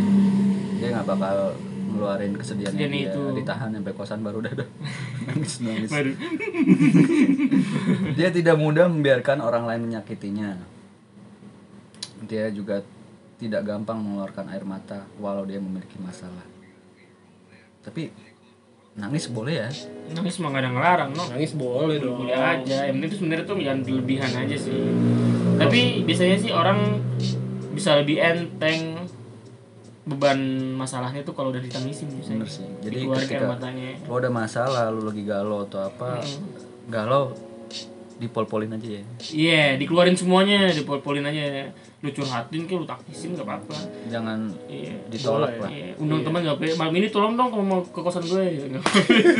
[0.76, 1.52] dia nggak bakal
[1.90, 3.20] ngeluarin Kesedihan dia itu.
[3.32, 4.68] ditahan sampai kosan baru dah dah
[5.26, 6.14] nangis nangis Waduh.
[8.16, 10.54] dia tidak mudah membiarkan orang lain menyakitinya
[12.22, 12.80] dia juga
[13.36, 16.44] tidak gampang mengeluarkan air mata walau dia memiliki masalah
[17.80, 18.12] tapi
[18.98, 19.70] nangis boleh ya
[20.10, 21.22] Nangis mah gak ada ngelarang, no.
[21.30, 22.90] nangis boleh dong Boleh aja.
[22.90, 24.78] Yang penting tuh sebenarnya tuh jangan berlebihan aja sih.
[25.54, 26.78] Tapi biasanya sih orang
[27.70, 29.06] bisa lebih enteng
[30.02, 30.40] beban
[30.74, 32.42] masalahnya tuh kalau udah ditangisin biasanya.
[32.42, 32.66] Bener sih.
[32.82, 34.02] Jadi ketika matanya.
[34.02, 36.18] lo ada masalah, lo lagi galau atau apa,
[36.90, 37.30] galau
[38.20, 39.02] dipol-polin aja ya.
[39.32, 41.72] Iya, dikeluarin semuanya, dipol-polin aja.
[42.04, 43.76] Lu curhatin kayak lu taktisin gak apa-apa.
[44.08, 44.92] Jangan Iya.
[45.08, 45.68] ditolak lah.
[45.72, 46.76] Iya, undang teman gak boleh.
[46.76, 48.44] Malam ini tolong dong kalau mau ke kosan gue.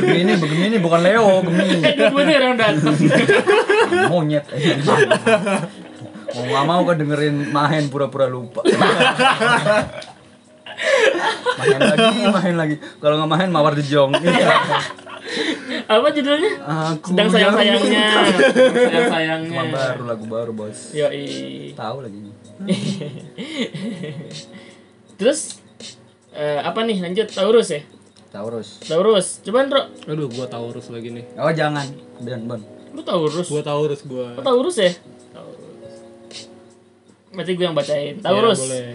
[0.00, 1.84] Gemini, begini bukan Leo, Gemini.
[2.00, 2.96] Dua-duanya yang datang.
[4.12, 4.44] Monyet.
[6.30, 8.62] Mau nggak mau kan dengerin main pura-pura lupa.
[11.60, 12.76] main lagi, main lagi.
[13.02, 14.14] Kalau nggak main mawar di jong.
[15.90, 16.52] Apa judulnya?
[16.94, 18.06] Aku Sedang sayang-sayangnya.
[18.30, 19.62] Sedang Cuma sayangnya.
[19.74, 20.94] baru lagu baru bos.
[20.94, 21.74] Yoi.
[21.74, 22.30] Tahu lagi.
[25.18, 25.58] Terus
[26.30, 27.82] eh, apa nih lanjut Taurus ya?
[28.30, 28.78] Taurus.
[28.86, 29.42] Taurus.
[29.42, 29.82] Coba Bro.
[30.06, 31.26] Aduh, gua Taurus lagi nih.
[31.34, 31.90] Oh jangan.
[32.22, 32.62] Dan Bon.
[32.94, 33.50] Lu Taurus.
[33.50, 34.38] Gua Taurus gua.
[34.38, 34.94] Oh, Taurus ya?
[35.34, 35.98] Taurus.
[37.34, 38.14] Berarti gue yang bacain.
[38.22, 38.62] Taurus.
[38.62, 38.88] Ya, boleh.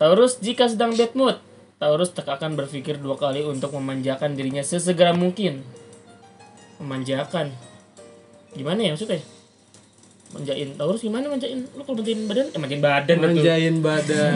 [0.00, 1.36] Taurus jika sedang bad mood,
[1.76, 5.60] Taurus tak akan berpikir dua kali untuk memanjakan dirinya sesegera mungkin.
[6.80, 7.52] Memanjakan.
[8.56, 9.20] Gimana ya maksudnya?
[10.30, 11.58] Manjain Taurus gimana manjain?
[11.74, 13.34] Lu kalau manjain badan, eh manjain badan betul.
[13.34, 14.32] Manjain badan.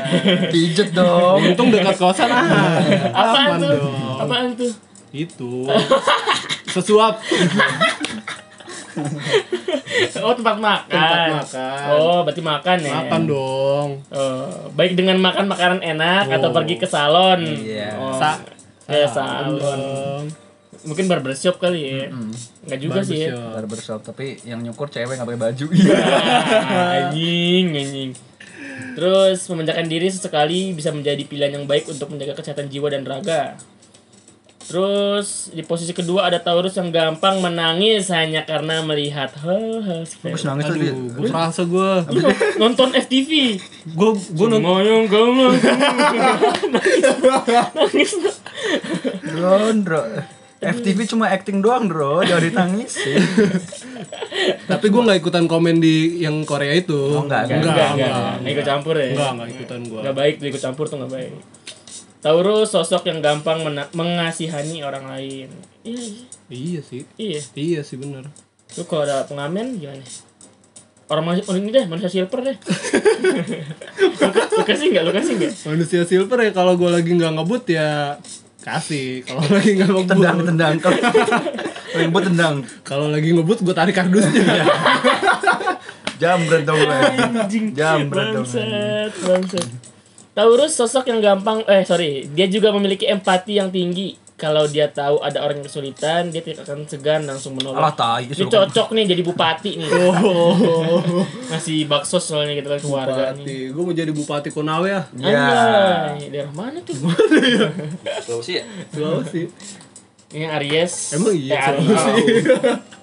[0.52, 1.38] Pijet dong.
[1.44, 2.42] Untung dekat kosan ah.
[3.12, 3.70] Apaan Aman tuh?
[3.76, 4.16] dong.
[4.16, 4.72] Apaan tuh?
[5.12, 5.52] Itu.
[6.74, 7.20] Sesuap.
[10.24, 10.88] Oh tempat makan.
[10.88, 11.86] Tempat makan.
[11.92, 12.92] Oh berarti makan ya.
[13.04, 13.88] Makan dong.
[14.08, 17.44] Oh, baik dengan makan makanan enak atau pergi ke salon.
[17.44, 17.92] Iya.
[18.00, 18.40] Oh, Sa-
[18.88, 19.60] ya salon.
[19.60, 20.24] Dong.
[20.86, 22.14] Mungkin barbershop kali ya.
[22.62, 23.34] Enggak juga sih ya.
[23.34, 23.54] Barbershop.
[23.58, 25.66] Barbershop tapi yang nyukur cewek nggak pakai baju.
[27.02, 28.10] anjing, anjing.
[28.96, 33.60] Terus memanjakan diri sesekali bisa menjadi pilihan yang baik untuk menjaga kesehatan jiwa dan raga.
[34.66, 40.34] Terus di posisi kedua ada Taurus yang gampang menangis hanya karena melihat hal-hal sepele.
[40.34, 40.90] Terus nangis dia.
[40.90, 42.02] Aduh, gua kerasa gua.
[42.58, 43.62] Nonton FTV.
[43.94, 45.78] Gua gua nonton Semua yang kau lakukan.
[47.78, 48.12] Nangis.
[49.22, 50.02] Gondro.
[50.56, 52.24] FTV cuma acting doang, Bro.
[52.24, 52.96] Jangan ditangis.
[54.70, 56.96] tapi gua nggak ikutan komen di yang Korea itu.
[56.96, 58.34] Oh, enggak, Enggak, enggak, enggak, enggak.
[58.40, 59.06] enggak ikut campur ya.
[59.12, 60.00] Enggak, enggak ikutan gua.
[60.00, 61.32] Enggak baik tuh ikut campur tuh enggak baik.
[62.24, 65.48] Taurus sosok yang gampang mengasihani orang lain.
[65.84, 67.02] Iya, Iya sih.
[67.14, 67.40] iya.
[67.54, 68.26] Iya sih bener.
[68.74, 70.02] Lu kalau ada pengamen gimana?
[71.06, 72.56] Orang manusia, oh ini deh, manusia silver deh.
[74.10, 74.26] lu,
[74.58, 75.04] lu kasih enggak?
[75.06, 75.52] Lu kasih enggak?
[75.70, 78.18] Manusia silver ya kalau gua lagi nggak ngebut ya
[78.66, 79.22] kasih.
[79.22, 80.10] Kalau lagi nggak ngebut.
[80.10, 80.74] Tendang, tendang.
[80.82, 80.98] Kalau
[82.12, 82.54] buat tendang.
[82.82, 84.42] Kalau lagi ngebut gua tarik kardusnya.
[86.20, 86.96] Jambret dong gue.
[87.22, 87.76] Anjing.
[87.76, 88.46] Jambret dong.
[90.36, 94.16] Taurus sosok yang gampang, eh sorry, dia juga memiliki empati yang tinggi.
[94.36, 97.80] Kalau dia tahu ada orang yang kesulitan, dia tidak akan segan langsung menolong.
[97.80, 98.28] Alah tai.
[98.28, 99.88] Ini cocok nih jadi bupati nih.
[99.88, 101.00] oh.
[101.56, 103.40] Ngasih bakso soalnya gitu kan keluarga nih.
[103.40, 103.72] Bupati.
[103.72, 105.02] Gua mau jadi bupati Konawe ya.
[105.16, 105.48] Iya.
[106.28, 106.92] Daerah mana tuh?
[108.28, 108.64] Sulawesi ya?
[108.92, 109.48] Sulawesi.
[110.36, 111.16] Ini Aries.
[111.16, 111.88] Emang iya, Eh, Aries.
[111.96, 112.34] Sulawesi.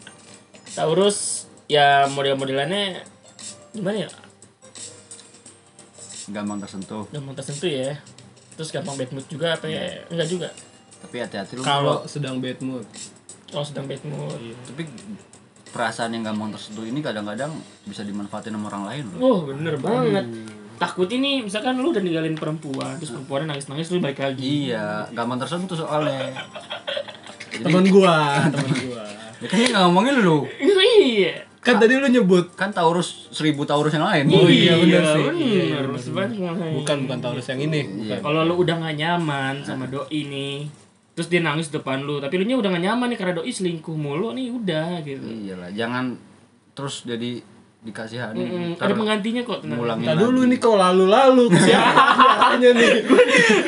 [0.78, 1.18] Taurus
[1.66, 3.02] ya model-modelannya
[3.74, 4.10] gimana ya?
[6.30, 7.10] Gampang tersentuh.
[7.10, 7.98] Gampang tersentuh ya.
[8.54, 10.06] Terus gampang bad mood juga apa ya?
[10.14, 10.50] Enggak juga.
[11.04, 11.62] Tapi hati-hati lu.
[11.62, 12.88] Kalau sedang bad mood.
[13.54, 14.40] Oh sedang bad mood.
[14.66, 14.88] tapi
[15.74, 17.50] perasaan yang gampang tersentuh ini kadang-kadang
[17.84, 19.20] bisa dimanfaatin sama orang lain loh.
[19.20, 20.26] Oh bener banget.
[20.78, 24.74] Takut ini misalkan lu udah ninggalin perempuan, terus perempuannya nangis-nangis lu balik lagi.
[24.74, 26.34] Iya, gampang tersentuh soalnya.
[27.54, 29.06] Jadi, Temen gua, temen gua.
[29.38, 30.38] ya kan ini nggak ngomongin lu.
[30.58, 31.34] Iya.
[31.64, 34.28] Kan tadi lu nyebut Kan Taurus seribu Taurus yang lain.
[34.36, 35.24] Oh iya, bener sih.
[35.24, 35.86] bener.
[35.96, 36.50] Sebenarnya.
[36.76, 37.82] bukan bukan Taurus yang ini.
[38.10, 38.20] Iya.
[38.20, 40.68] Kalau lu udah gak nyaman sama doi nih,
[41.14, 43.94] terus dia nangis depan lu, tapi lu nya udah gak nyaman nih karena doi selingkuh
[43.94, 45.22] mulu nih udah gitu.
[45.24, 46.18] Iyalah, jangan
[46.72, 47.38] terus jadi
[47.80, 48.40] dikasihani.
[48.40, 49.84] Mm, Ntar ada penggantinya kok tenang.
[49.84, 50.08] lagi.
[50.16, 52.92] dulu nih kau lalu-lalu ke siapanya nih.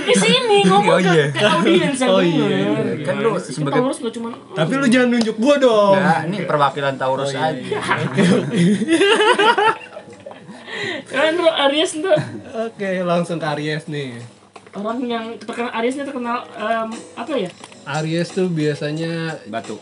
[0.08, 1.26] Di sini ngomong Oh, ke, iya.
[1.30, 2.48] ke audiens yang Oh, denger.
[2.48, 3.04] iya, iya.
[3.04, 5.96] Kan lu sebagai- Kita harus gak cuma Tapi lu jangan nunjuk gua dong.
[5.96, 7.52] Enggak, ini perwakilan Taurus Oh, aja.
[7.54, 7.78] iya,
[11.06, 12.18] kan lu Aries tuh
[12.58, 14.20] Oke, langsung ke Aries nih.
[14.76, 17.50] Orang yang terkenal Ariesnya terkenal em, apa ya?
[17.86, 19.78] Aries tuh biasanya Batu.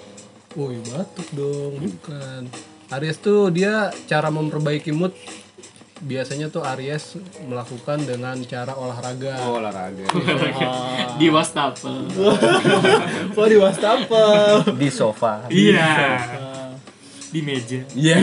[0.54, 2.46] Woi batuk dong, bukan.
[2.94, 5.16] Aries tuh dia cara memperbaiki mood
[6.04, 7.18] biasanya tuh Aries
[7.48, 9.34] melakukan dengan cara olahraga.
[9.50, 10.06] Oh, olahraga.
[11.20, 12.06] Di wastafel.
[13.34, 14.62] Kok di wastafel?
[14.82, 15.48] Di sofa.
[15.48, 15.92] Iya.
[17.34, 17.82] Di meja.
[17.98, 18.20] Iya.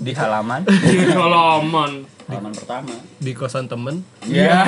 [0.00, 0.64] Di halaman.
[0.64, 1.12] Solomon.
[1.12, 2.94] Halaman pertama.
[3.18, 4.06] Di kosan temen.
[4.22, 4.62] Iya.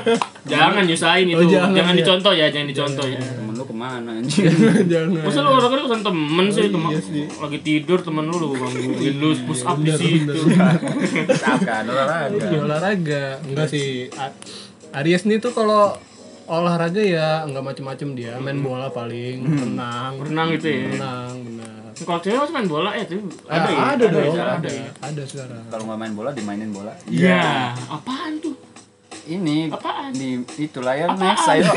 [0.52, 1.36] jangan nyusahin itu.
[1.36, 1.98] Oh, jangan, jangan, ya.
[1.98, 3.18] dicontoh ya, jangan dicontoh ya.
[3.18, 4.46] Temen lu ke mana anjing
[4.92, 5.26] Jangan.
[5.26, 6.90] Masa lu olahraga urusan temen Oh, sih, iya temen
[7.42, 10.34] lagi tidur temen lu lu gangguin lu push up di situ.
[11.26, 14.06] Misalkan olahraga Iya, olahraga enggak sih
[14.94, 15.98] Aries nih tuh kalau
[16.48, 20.96] olahraga ya nggak macem-macem dia main bola paling renang Renang gitu ya.
[20.96, 21.34] renang
[21.98, 23.18] Kalau cewek masih main bola ya tuh.
[23.44, 23.82] ada, Ada ya?
[23.88, 24.44] ada, dong ya?
[24.54, 24.86] ada ya?
[24.98, 27.74] ada sekarang kalau nggak main bola dimainin bola Iya.
[27.88, 28.54] Apaan tuh?
[29.26, 30.08] ini Apaan?
[30.10, 31.68] di itu layar next ayo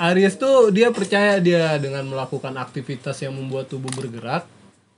[0.00, 4.46] Aries tuh dia percaya dia dengan melakukan aktivitas yang membuat tubuh bergerak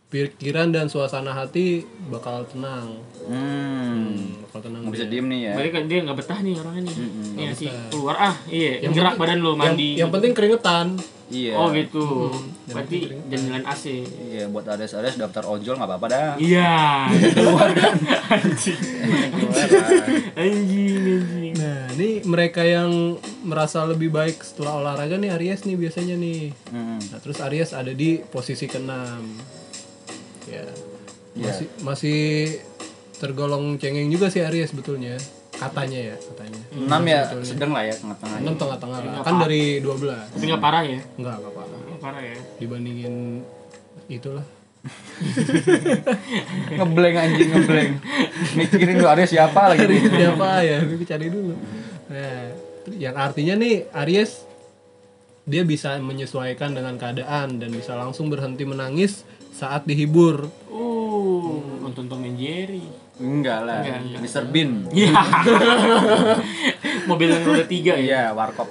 [0.06, 2.94] pikiran dan suasana hati bakal tenang
[3.26, 5.12] hmm bakal tenang nggak bisa dia.
[5.12, 6.96] diem nih ya kan dia nggak betah nih orangnya nih.
[7.36, 7.70] Iya sih.
[7.90, 8.78] Keluar ah, iya.
[8.80, 9.90] gerak badan lu yang, mandi.
[9.94, 10.94] yang penting keringetan
[11.26, 12.30] iya Oh gitu.
[12.66, 13.84] Berarti jangan AC.
[14.24, 16.70] iya buat ares ares daftar ojol nggak apa apa dah Iya.
[17.34, 17.94] keluar kan
[18.28, 18.78] Anjing.
[20.34, 21.54] Anjing, anjing.
[21.56, 26.98] nah ini mereka yang merasa lebih baik setelah olahraga nih Aries nih biasanya nih Hmm.
[27.02, 29.22] Nah, terus Aries ada di posisi keenam.
[30.46, 30.62] Ya.
[31.36, 31.52] Ya.
[31.52, 32.20] Masih masih
[33.16, 35.16] tergolong cengeng juga sih Aries sebetulnya.
[35.56, 36.60] Katanya ya, katanya.
[36.76, 39.24] enam ya sedang lah ya tengah-tengah Enam tengah-tengah lah.
[39.24, 40.36] Kan dari 12.
[40.36, 41.00] Tapi nggak parah ya?
[41.16, 41.76] Enggak, enggak apa-apa.
[41.80, 42.38] Nggak parah ya.
[42.60, 43.14] Dibandingin
[44.12, 44.44] itulah.
[46.78, 47.98] ngeblank anjing ngeblank
[48.54, 50.78] mikirin lu Aries siapa lagi Aries siapa ya?
[50.84, 51.58] Gue cari dulu.
[52.06, 52.54] Nah,
[52.94, 54.46] yang artinya nih Aries
[55.46, 59.22] dia bisa menyesuaikan dengan keadaan dan bisa langsung berhenti menangis
[59.56, 60.46] saat dihibur.
[60.68, 62.84] Uh, nonton Tom and Jerry.
[63.16, 64.20] enggak lah Enggak, enggak.
[64.20, 65.08] Mr Bean Iya.
[67.08, 67.96] Mobil yang roda tiga ya.
[67.96, 68.68] iya warkop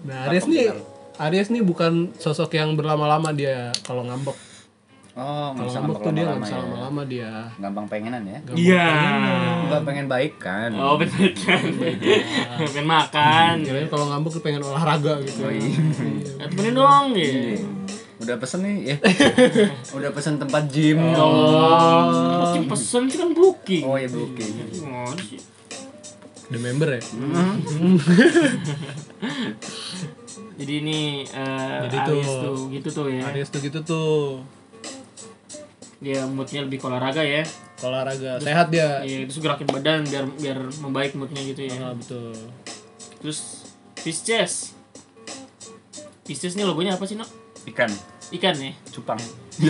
[0.00, 0.70] Nah, Aries nih
[1.18, 4.32] Aries nih bukan sosok yang berlama-lama dia kalau ngambek.
[5.12, 7.30] oh Kalau ngambek tuh dia nggak lama-lama ya dia.
[7.58, 8.86] gampang pengenan ya Gampang Iya.
[9.60, 11.60] Enggak pengen baik kan Oh betul kan.
[12.62, 13.52] Pengen makan.
[13.60, 15.44] Kirain kalau ngambek tuh pengen olahraga gitu.
[15.44, 15.52] Ya,
[16.46, 17.28] temenin dong ya.
[18.26, 18.96] Udah pesen nih ya
[19.96, 22.10] udah pesen tempat gym Oh,
[22.42, 23.82] booking pesen sih kan booking.
[23.82, 24.82] oh ya booking sih?
[26.46, 27.02] The member ya.
[30.56, 33.22] Jadi ini eh Jadi tuh- tuh gitu tuh ya.
[33.28, 34.40] Aries tuh gitu tuh.
[35.98, 37.42] Dia moodnya lebih olahraga ya.
[37.80, 39.02] Olahraga sehat dia.
[39.02, 41.76] Iya, terus gerakin badan biar biar membaik moodnya gitu ya.
[41.82, 42.32] Ah, betul.
[43.18, 43.66] Terus
[43.96, 44.70] Pisces.
[46.22, 47.30] Pisces nih logonya apa sih, Nok?
[47.66, 47.90] ikan
[48.34, 48.72] Ikan ya?
[48.90, 49.18] cupang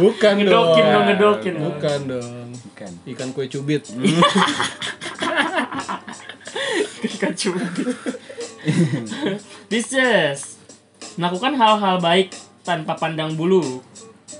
[0.00, 0.72] Bukan dong.
[0.72, 1.54] Ngedokin dong, ngedokin.
[1.60, 2.48] Bukan dong.
[2.74, 3.84] ikan Ikan kue cubit.
[7.04, 7.68] Ikan cubit.
[9.68, 10.56] Pisces.
[11.20, 12.32] Melakukan hal-hal baik
[12.64, 13.84] tanpa pandang bulu.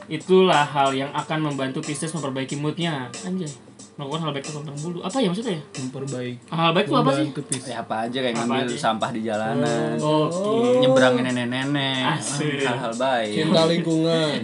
[0.09, 3.13] Itulah hal yang akan membantu Pisces memperbaiki moodnya.
[3.29, 3.53] Anjay.
[3.95, 4.99] Melakukan hal baik pandang bulu.
[5.07, 5.63] Apa ya maksudnya ya?
[5.79, 6.37] Memperbaik.
[6.51, 7.27] Hal baik itu apa sih?
[7.71, 8.75] Ya apa aja kayak ngambil aja?
[8.75, 10.83] sampah di jalanan Oke.
[10.83, 12.67] nyebrangin nenek-nenek Asik.
[12.67, 14.39] hal-hal baik Cinta lingkungan.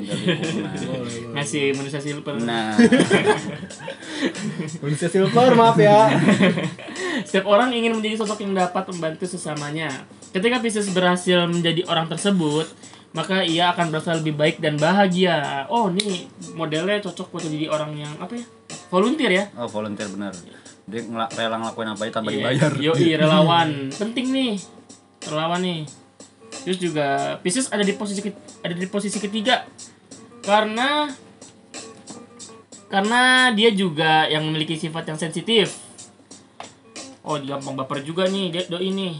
[1.34, 2.38] Ngasih manusia silver.
[2.46, 2.78] nah
[4.86, 6.14] Manusia silver maaf ya.
[7.26, 9.90] Setiap orang ingin menjadi sosok yang dapat membantu sesamanya.
[10.30, 12.70] Ketika Pisces berhasil menjadi orang tersebut,
[13.10, 15.66] maka ia akan merasa lebih baik dan bahagia.
[15.66, 18.46] Oh, ini modelnya cocok buat jadi orang yang apa ya?
[18.90, 19.44] Volunteer ya?
[19.54, 20.34] oh volunteer bener
[20.84, 22.38] dia ngela- rela ngelakuin apa aja tanpa Iya.
[22.50, 23.68] dibayar Yoi, relawan.
[23.92, 24.52] Penting nih.
[25.22, 25.80] Relawan nih.
[26.60, 27.06] Terus juga
[27.38, 29.62] Pisces ada di posisi ke- ada di posisi ketiga.
[30.40, 31.06] Karena
[32.86, 33.22] karena
[33.52, 35.70] dia juga yang memiliki sifat yang sensitif.
[37.22, 39.14] Oh, dia gampang baper juga nih, dia doi nih.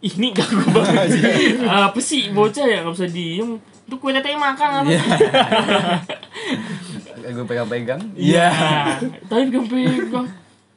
[0.00, 1.22] Ih, Ini ganggu banget sih.
[1.62, 3.54] Apa sih bocah ya nggak usah diem.
[3.86, 4.90] Itu kue teteh makan apa?
[7.32, 8.50] gue pegang-pegang Iya.
[9.28, 10.26] Tapi pegang-pegang.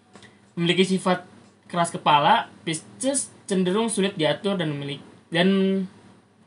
[0.58, 1.26] Memiliki sifat
[1.66, 5.50] keras kepala, Pisces cenderung sulit diatur dan memiliki dan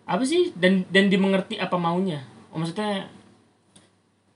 [0.06, 2.22] apa sih dan dan dimengerti apa maunya.
[2.54, 3.10] Oh maksudnya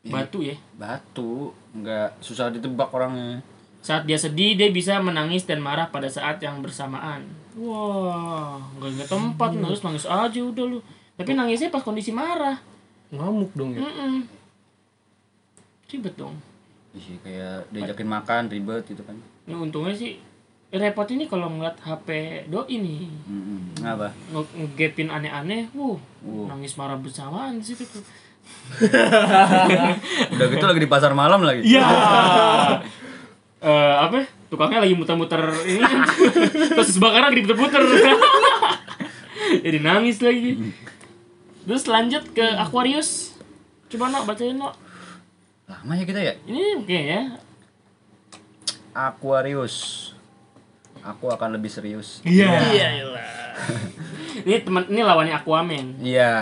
[0.00, 0.56] batu ya.
[0.80, 3.44] batu nggak susah ditebak orangnya
[3.80, 7.24] Saat dia sedih, dia bisa menangis dan marah pada saat yang bersamaan.
[7.56, 10.78] Wah, nggak ingat tempat, harus nangis aja udah lu.
[11.16, 12.60] Tapi nangisnya pas kondisi marah.
[13.08, 13.80] Ngamuk dong ya.
[13.80, 14.28] Mm-mm.
[15.90, 16.36] Ribet dong.
[16.90, 19.14] Iya, kayak diajakin makan ribet gitu kan
[19.46, 20.18] Ini untungnya sih
[20.70, 22.08] repot ini kalau ngeliat HP
[22.46, 23.06] doi nih.
[23.26, 23.74] Mm-mm.
[23.74, 24.10] Kenapa?
[24.30, 26.46] nge- ngegapin aneh-aneh, wuh, Wuh.
[26.46, 28.02] nangis marah bersamaan di situ tuh.
[30.32, 31.62] Udah gitu lagi di pasar malam lagi.
[31.64, 31.86] Iya.
[33.60, 34.24] Eh apa?
[34.46, 35.82] Tukangnya lagi muter-muter ini.
[36.74, 37.82] Terus kebakaran lagi diputer-puter.
[39.66, 40.58] Jadi nangis lagi.
[41.62, 43.34] Terus lanjut ke Aquarius.
[43.86, 44.74] Coba nok bacain nok.
[45.70, 46.34] Lama ya kita ya?
[46.50, 47.22] Ini mungkin ya.
[48.90, 50.10] Aquarius.
[51.00, 52.18] Aku akan lebih serius.
[52.26, 52.58] Iya.
[54.42, 56.02] ini teman ini lawannya Aquaman.
[56.02, 56.34] Iya.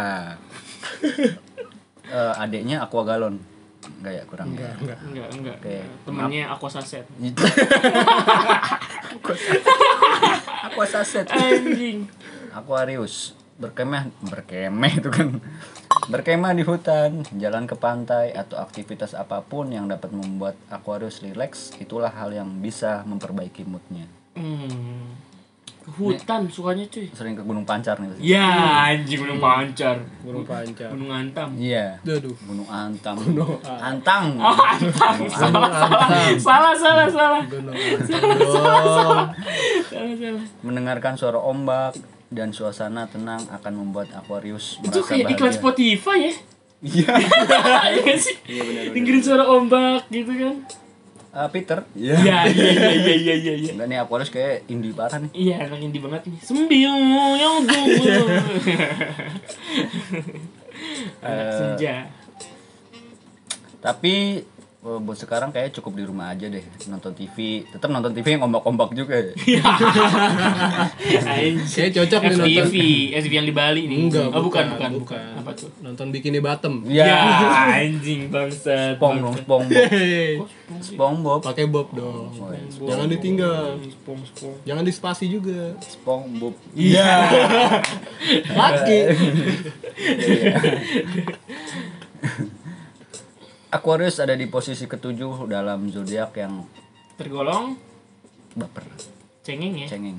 [2.09, 3.37] Eh, adiknya Aqua Galon.
[4.01, 4.57] Enggak ya, kurang.
[4.57, 4.73] ya.
[4.81, 5.57] enggak Enggak, enggak.
[5.61, 5.77] Oke.
[6.09, 7.05] Temannya Aqua Saset.
[10.73, 11.29] Aqua Saset.
[11.29, 12.09] Anjing.
[12.57, 15.43] Aquarius berkemah berkemah itu kan
[16.09, 21.77] berkemah di hutan jalan ke pantai atau aktivitas apa pun yang dapat membuat Aquarius rileks
[21.77, 25.19] itulah hal yang bisa memperbaiki moodnya Hmm.
[25.81, 27.09] Ke hutan sukanya cuy.
[27.11, 28.45] sering ke Gunung Pancar nih Ya
[28.87, 29.99] anjing gunung pancar.
[30.21, 31.49] burung pancar Gunung Antam.
[31.57, 33.17] iya aduh Gunung Antam
[33.65, 35.17] Antang Oh, Antang.
[35.27, 36.07] Salah, salah.
[36.39, 37.43] Salah, salah, salah.
[37.43, 40.45] gunung Salah, salah.
[40.61, 41.97] mendengarkan suara ombak
[42.29, 46.35] dan suasana tenang akan membuat Aquarius Itu merasa kayak iklan bahagia Spotify ya.
[46.79, 47.13] iya
[48.05, 48.37] Iya sih?
[48.93, 50.57] Dengerin suara ombak gitu kan.
[51.29, 53.71] Ah, Peter Iya, iya, iya, iya, iya, iya, iya.
[53.77, 56.39] Enggak nih Aquarius kayak indie parah nih Iya, anak indie banget nih.
[56.41, 56.93] Sembiu
[57.35, 58.25] yang dulu.
[61.23, 61.95] Anak senja.
[63.79, 64.43] tapi
[64.79, 68.47] eh, buat sekarang kayak cukup di rumah aja deh nonton TV tetap nonton TV yang
[68.47, 69.35] ombak-ombak juga ya.
[71.69, 72.49] Kayak cocok nih nonton.
[72.49, 72.75] FTV,
[73.15, 73.99] FTV yang di Bali nih.
[74.07, 75.27] Enggak, oh, bukan, bukan, bukan.
[75.39, 75.71] Apa tuh?
[75.79, 77.19] nonton bikini bottom Ya, ya
[77.83, 78.97] anjing bangsat.
[78.97, 80.39] Spong dong Spong Hehehe.
[80.69, 82.61] SpongeBob pakai bob dong Oh, iya.
[82.85, 84.53] jangan ditinggal Spong, spong.
[84.69, 87.09] jangan dispasi juga SpongeBob Iya.
[88.59, 89.01] laki
[93.69, 96.65] Aquarius ada di posisi ketujuh dalam zodiak yang
[97.21, 97.77] Tergolong
[98.57, 98.85] baper.
[99.45, 99.89] cengeng ya.
[99.89, 100.17] cengeng.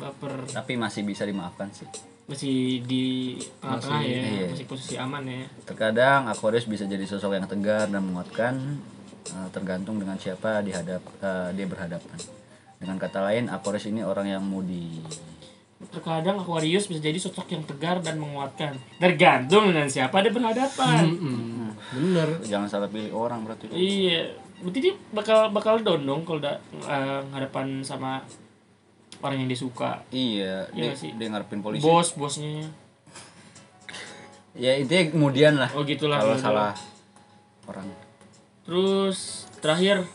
[0.00, 0.48] Baper.
[0.48, 1.84] Tapi masih bisa dimaafkan sih.
[2.24, 4.46] Masih di tengah-tengah ya, iya.
[4.48, 5.44] masih posisi aman ya.
[5.68, 8.80] terkadang Aquarius bisa jadi sosok yang tegar dan menguatkan
[9.28, 12.16] eh, tergantung dengan siapa dihadap eh, dia berhadapan.
[12.80, 15.04] Dengan kata lain Aquarius ini orang yang moody
[15.86, 18.72] Terkadang Aquarius bisa jadi sosok yang tegar dan menguatkan.
[18.96, 21.04] Tergantung dengan siapa dia berhadapan.
[21.06, 21.70] Mm-mm.
[21.86, 26.56] bener jangan salah pilih orang berarti Iya, berarti dia bakal bakal down dong kalau udah
[26.80, 28.24] eh, hadapan sama
[29.20, 30.00] orang yang dia suka.
[30.08, 31.10] iya Iya dia, sih?
[31.12, 32.64] dia ngarepin polisi Bos, bosnya.
[34.54, 36.16] ya itu kemudian lah Oh gitulah.
[36.16, 36.72] kalau salah
[37.64, 37.86] orang
[38.64, 39.18] Terus
[39.58, 40.08] terakhir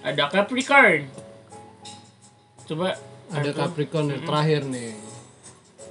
[0.00, 1.06] ada Capricorn.
[2.64, 2.98] Coba
[3.30, 3.50] ada.
[3.52, 4.90] Capricorn yang terakhir nih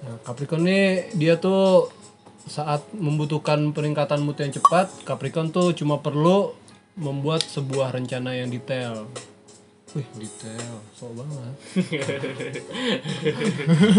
[0.01, 1.89] nah, Capricorn nih dia tuh
[2.41, 6.53] saat membutuhkan peningkatan mood yang cepat Capricorn tuh cuma perlu
[6.93, 9.05] membuat sebuah rencana yang detail
[9.91, 11.53] wih detail sok banget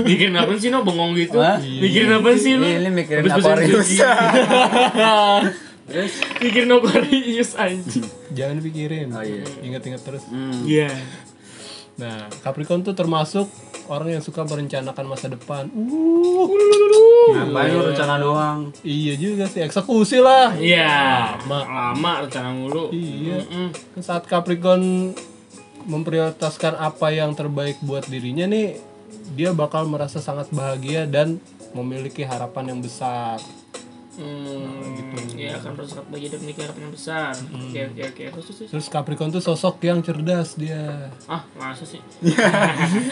[0.03, 1.36] Mikirin apa sih no bengong gitu?
[1.36, 1.57] Hah?
[1.61, 2.64] Mikirin apa sih lo?
[2.64, 3.68] Ini- ini mikirin Aquarius.
[3.68, 4.11] Indonesia.
[6.40, 8.05] Mikirin Aquarius anjing.
[8.30, 9.42] jangan dipikirin Oh, iya.
[9.61, 10.22] ingat-ingat terus.
[10.64, 10.88] Iya.
[11.92, 13.44] nah Capricorn tuh termasuk
[13.93, 16.49] orang yang suka merencanakan masa depan uh
[17.32, 21.36] ngapain lu rencana doang iya juga sih eksekusi lah Iya.
[21.45, 21.59] Lama.
[21.93, 22.88] Lama rencana mulu.
[22.90, 23.68] iya Mm-mm.
[23.99, 25.12] saat Capricorn
[25.84, 28.78] memprioritaskan apa yang terbaik buat dirinya nih
[29.32, 31.40] dia bakal merasa sangat bahagia dan
[31.72, 33.40] memiliki harapan yang besar
[34.12, 35.16] Hmm, gitu.
[35.34, 37.32] Ya akan bersekat bagi dan memiliki harapan yang besar.
[37.32, 38.22] Oke oke oke.
[38.28, 38.70] Terus terus, terus.
[38.70, 41.96] terus Capricorn tuh sosok yang cerdas dia Ah masa sih?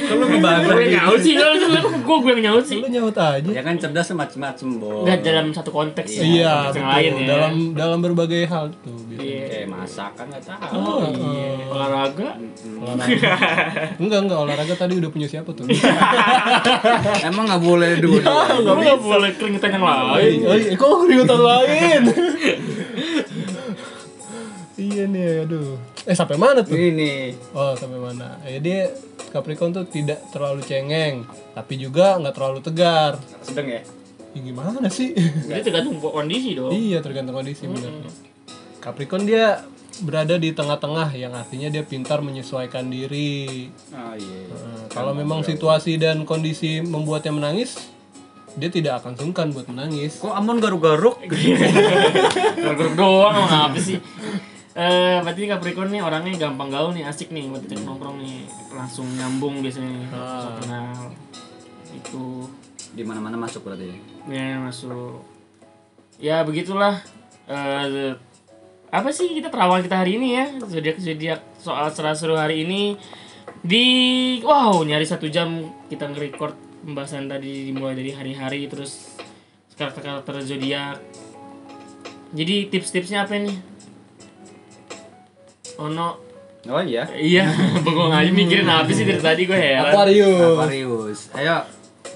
[0.07, 2.77] kalau ngebahas Gue nyaut sih kalau gue gue yang nyaut sih.
[2.77, 6.23] lu nyaut aja ya kan cerdas macem-macem bo Enggak dalam satu konteks ya.
[6.23, 6.93] iya konteks yang betul.
[6.93, 7.27] lain ya.
[7.27, 9.25] dalam dalam berbagai hal tuh biasanya.
[9.27, 9.45] Iya.
[9.49, 11.51] kayak masak kan nggak tahu Oh iya.
[11.67, 12.29] Olahraga.
[12.77, 13.33] olahraga
[14.03, 15.65] enggak enggak olahraga tadi udah punya siapa tuh
[17.29, 18.21] emang nggak boleh dua
[18.61, 20.45] Lu nggak boleh keringetan yang lain.
[20.45, 22.03] oh iya kok keributan lain
[24.75, 28.41] iya nih aduh eh sampai mana tuh ini Oh sampai mana?
[28.43, 28.81] Ya dia
[29.31, 31.23] Capricorn tuh tidak terlalu cengeng,
[31.55, 33.15] tapi juga nggak terlalu tegar.
[33.47, 33.83] sedang ya
[34.31, 35.11] Ya, gimana sih?
[35.47, 36.71] Jadi tergantung kondisi dong.
[36.71, 38.11] iya tergantung kondisi benar.
[38.79, 39.63] Capricorn dia
[40.01, 43.71] berada di tengah-tengah, yang artinya dia pintar menyesuaikan diri.
[43.91, 47.91] oh iya Nah, kalau memang situasi dan kondisi membuatnya menangis,
[48.59, 50.19] dia tidak akan sungkan buat menangis.
[50.19, 51.23] kok Amon garuk-garuk
[52.67, 53.99] Garuk doang emang apa sih?
[54.71, 59.07] Eh, berarti Capricorn nih orangnya gampang gaul nih, asik nih buat diajak nongkrong nih, langsung
[59.19, 60.99] nyambung biasanya, nih, langsung kenal.
[61.91, 62.23] Itu
[62.95, 63.99] di mana-mana masuk berarti ya
[64.31, 65.23] ya masuk.
[66.23, 67.03] Ya begitulah.
[67.51, 68.15] Eh,
[68.91, 70.47] apa sih kita terawal kita hari ini ya?
[70.63, 72.95] Zodiak zodiak soal seru-seru hari ini
[73.61, 73.87] di
[74.41, 79.17] wow nyari satu jam kita nge-record pembahasan tadi dimulai dari hari-hari terus
[79.77, 81.01] karakter-karakter zodiak.
[82.31, 83.57] Jadi tips-tipsnya apa nih?
[85.81, 86.31] Ono
[86.69, 87.09] Oh iya.
[87.17, 87.49] Iya,
[87.85, 89.89] bengong aja mikirin apa sih dari tadi gue heran.
[89.89, 90.53] Aquarius.
[90.61, 91.21] Aquarius.
[91.33, 91.57] Ayo.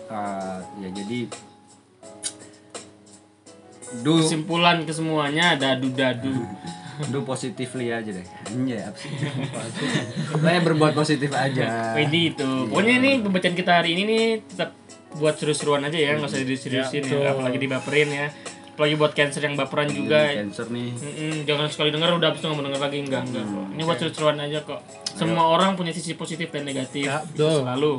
[0.05, 1.19] eh, ya jadi
[4.05, 6.35] do Kesimpulan ke semuanya dadu-dadu.
[7.11, 8.27] do positively aja deh.
[8.51, 9.11] Anjay, apa sih?
[10.31, 11.99] Pokoknya berbuat positif aja.
[11.99, 12.49] Ini itu.
[12.71, 14.71] Pokoknya ini pembacaan kita hari ini nih tetap
[15.15, 18.29] buat seru-seruan aja ya, nggak usah diseriusin Ya, ya, apalagi dibaperin ya.
[18.75, 20.35] Apalagi buat cancer yang baperan juga.
[20.35, 20.91] Cancer nih.
[20.91, 23.67] Mm-mm, jangan sekali denger udah habis itu nggak mau denger lagi enggak enggak kok.
[23.71, 24.81] Ini buat seru-seruan aja kok.
[25.15, 27.07] Semua orang punya sisi positif dan negatif.
[27.07, 27.63] Ya, betul.
[27.63, 27.95] Selalu.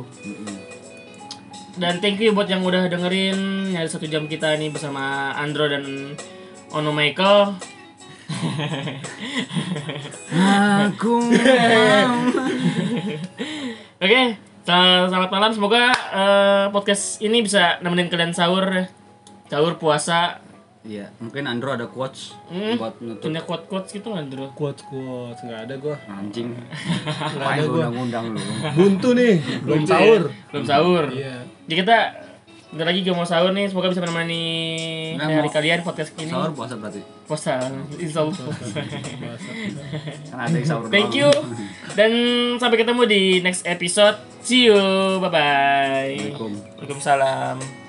[1.75, 6.15] Dan thank you buat yang udah dengerin nyari satu jam kita nih bersama Andro dan
[6.75, 7.74] Ono Michael.
[10.85, 11.13] Aku
[13.95, 14.21] Oke,
[14.61, 15.51] sel- selamat malam.
[15.51, 18.85] Semoga eh, podcast ini bisa nemenin kalian sahur, ya.
[19.47, 20.41] sahur puasa.
[20.81, 24.45] Iya, mungkin Andro ada quotes Hmm, buat nutup Punya quote quotes gitu nggak Andro?
[24.53, 25.97] Quotes quotes nggak ada gua.
[26.05, 26.53] anjing.
[27.33, 27.81] Nggak Main ada lu gua.
[27.89, 28.41] undang-undang lu.
[28.71, 29.33] Buntu nih,
[29.65, 30.21] belum Belum sahur.
[30.53, 31.03] Belum sahur.
[31.09, 31.41] Iya.
[31.65, 31.97] Jadi kita
[32.75, 33.71] bentar lagi gak mau sahur nih.
[33.71, 34.43] Semoga bisa menemani
[35.15, 36.27] Nggak, hari kalian podcast ini.
[36.27, 36.99] Sahur puasa berarti.
[37.23, 37.55] Puasa.
[37.95, 38.35] Insya Allah.
[40.27, 41.31] Kan ada yang sahur Thank you.
[41.95, 42.11] Dan
[42.59, 44.19] sampai ketemu di next episode.
[44.43, 44.75] See you.
[45.23, 45.39] Bye bye.
[46.19, 46.51] Assalamualaikum.
[46.75, 47.84] Waalaikumsalam.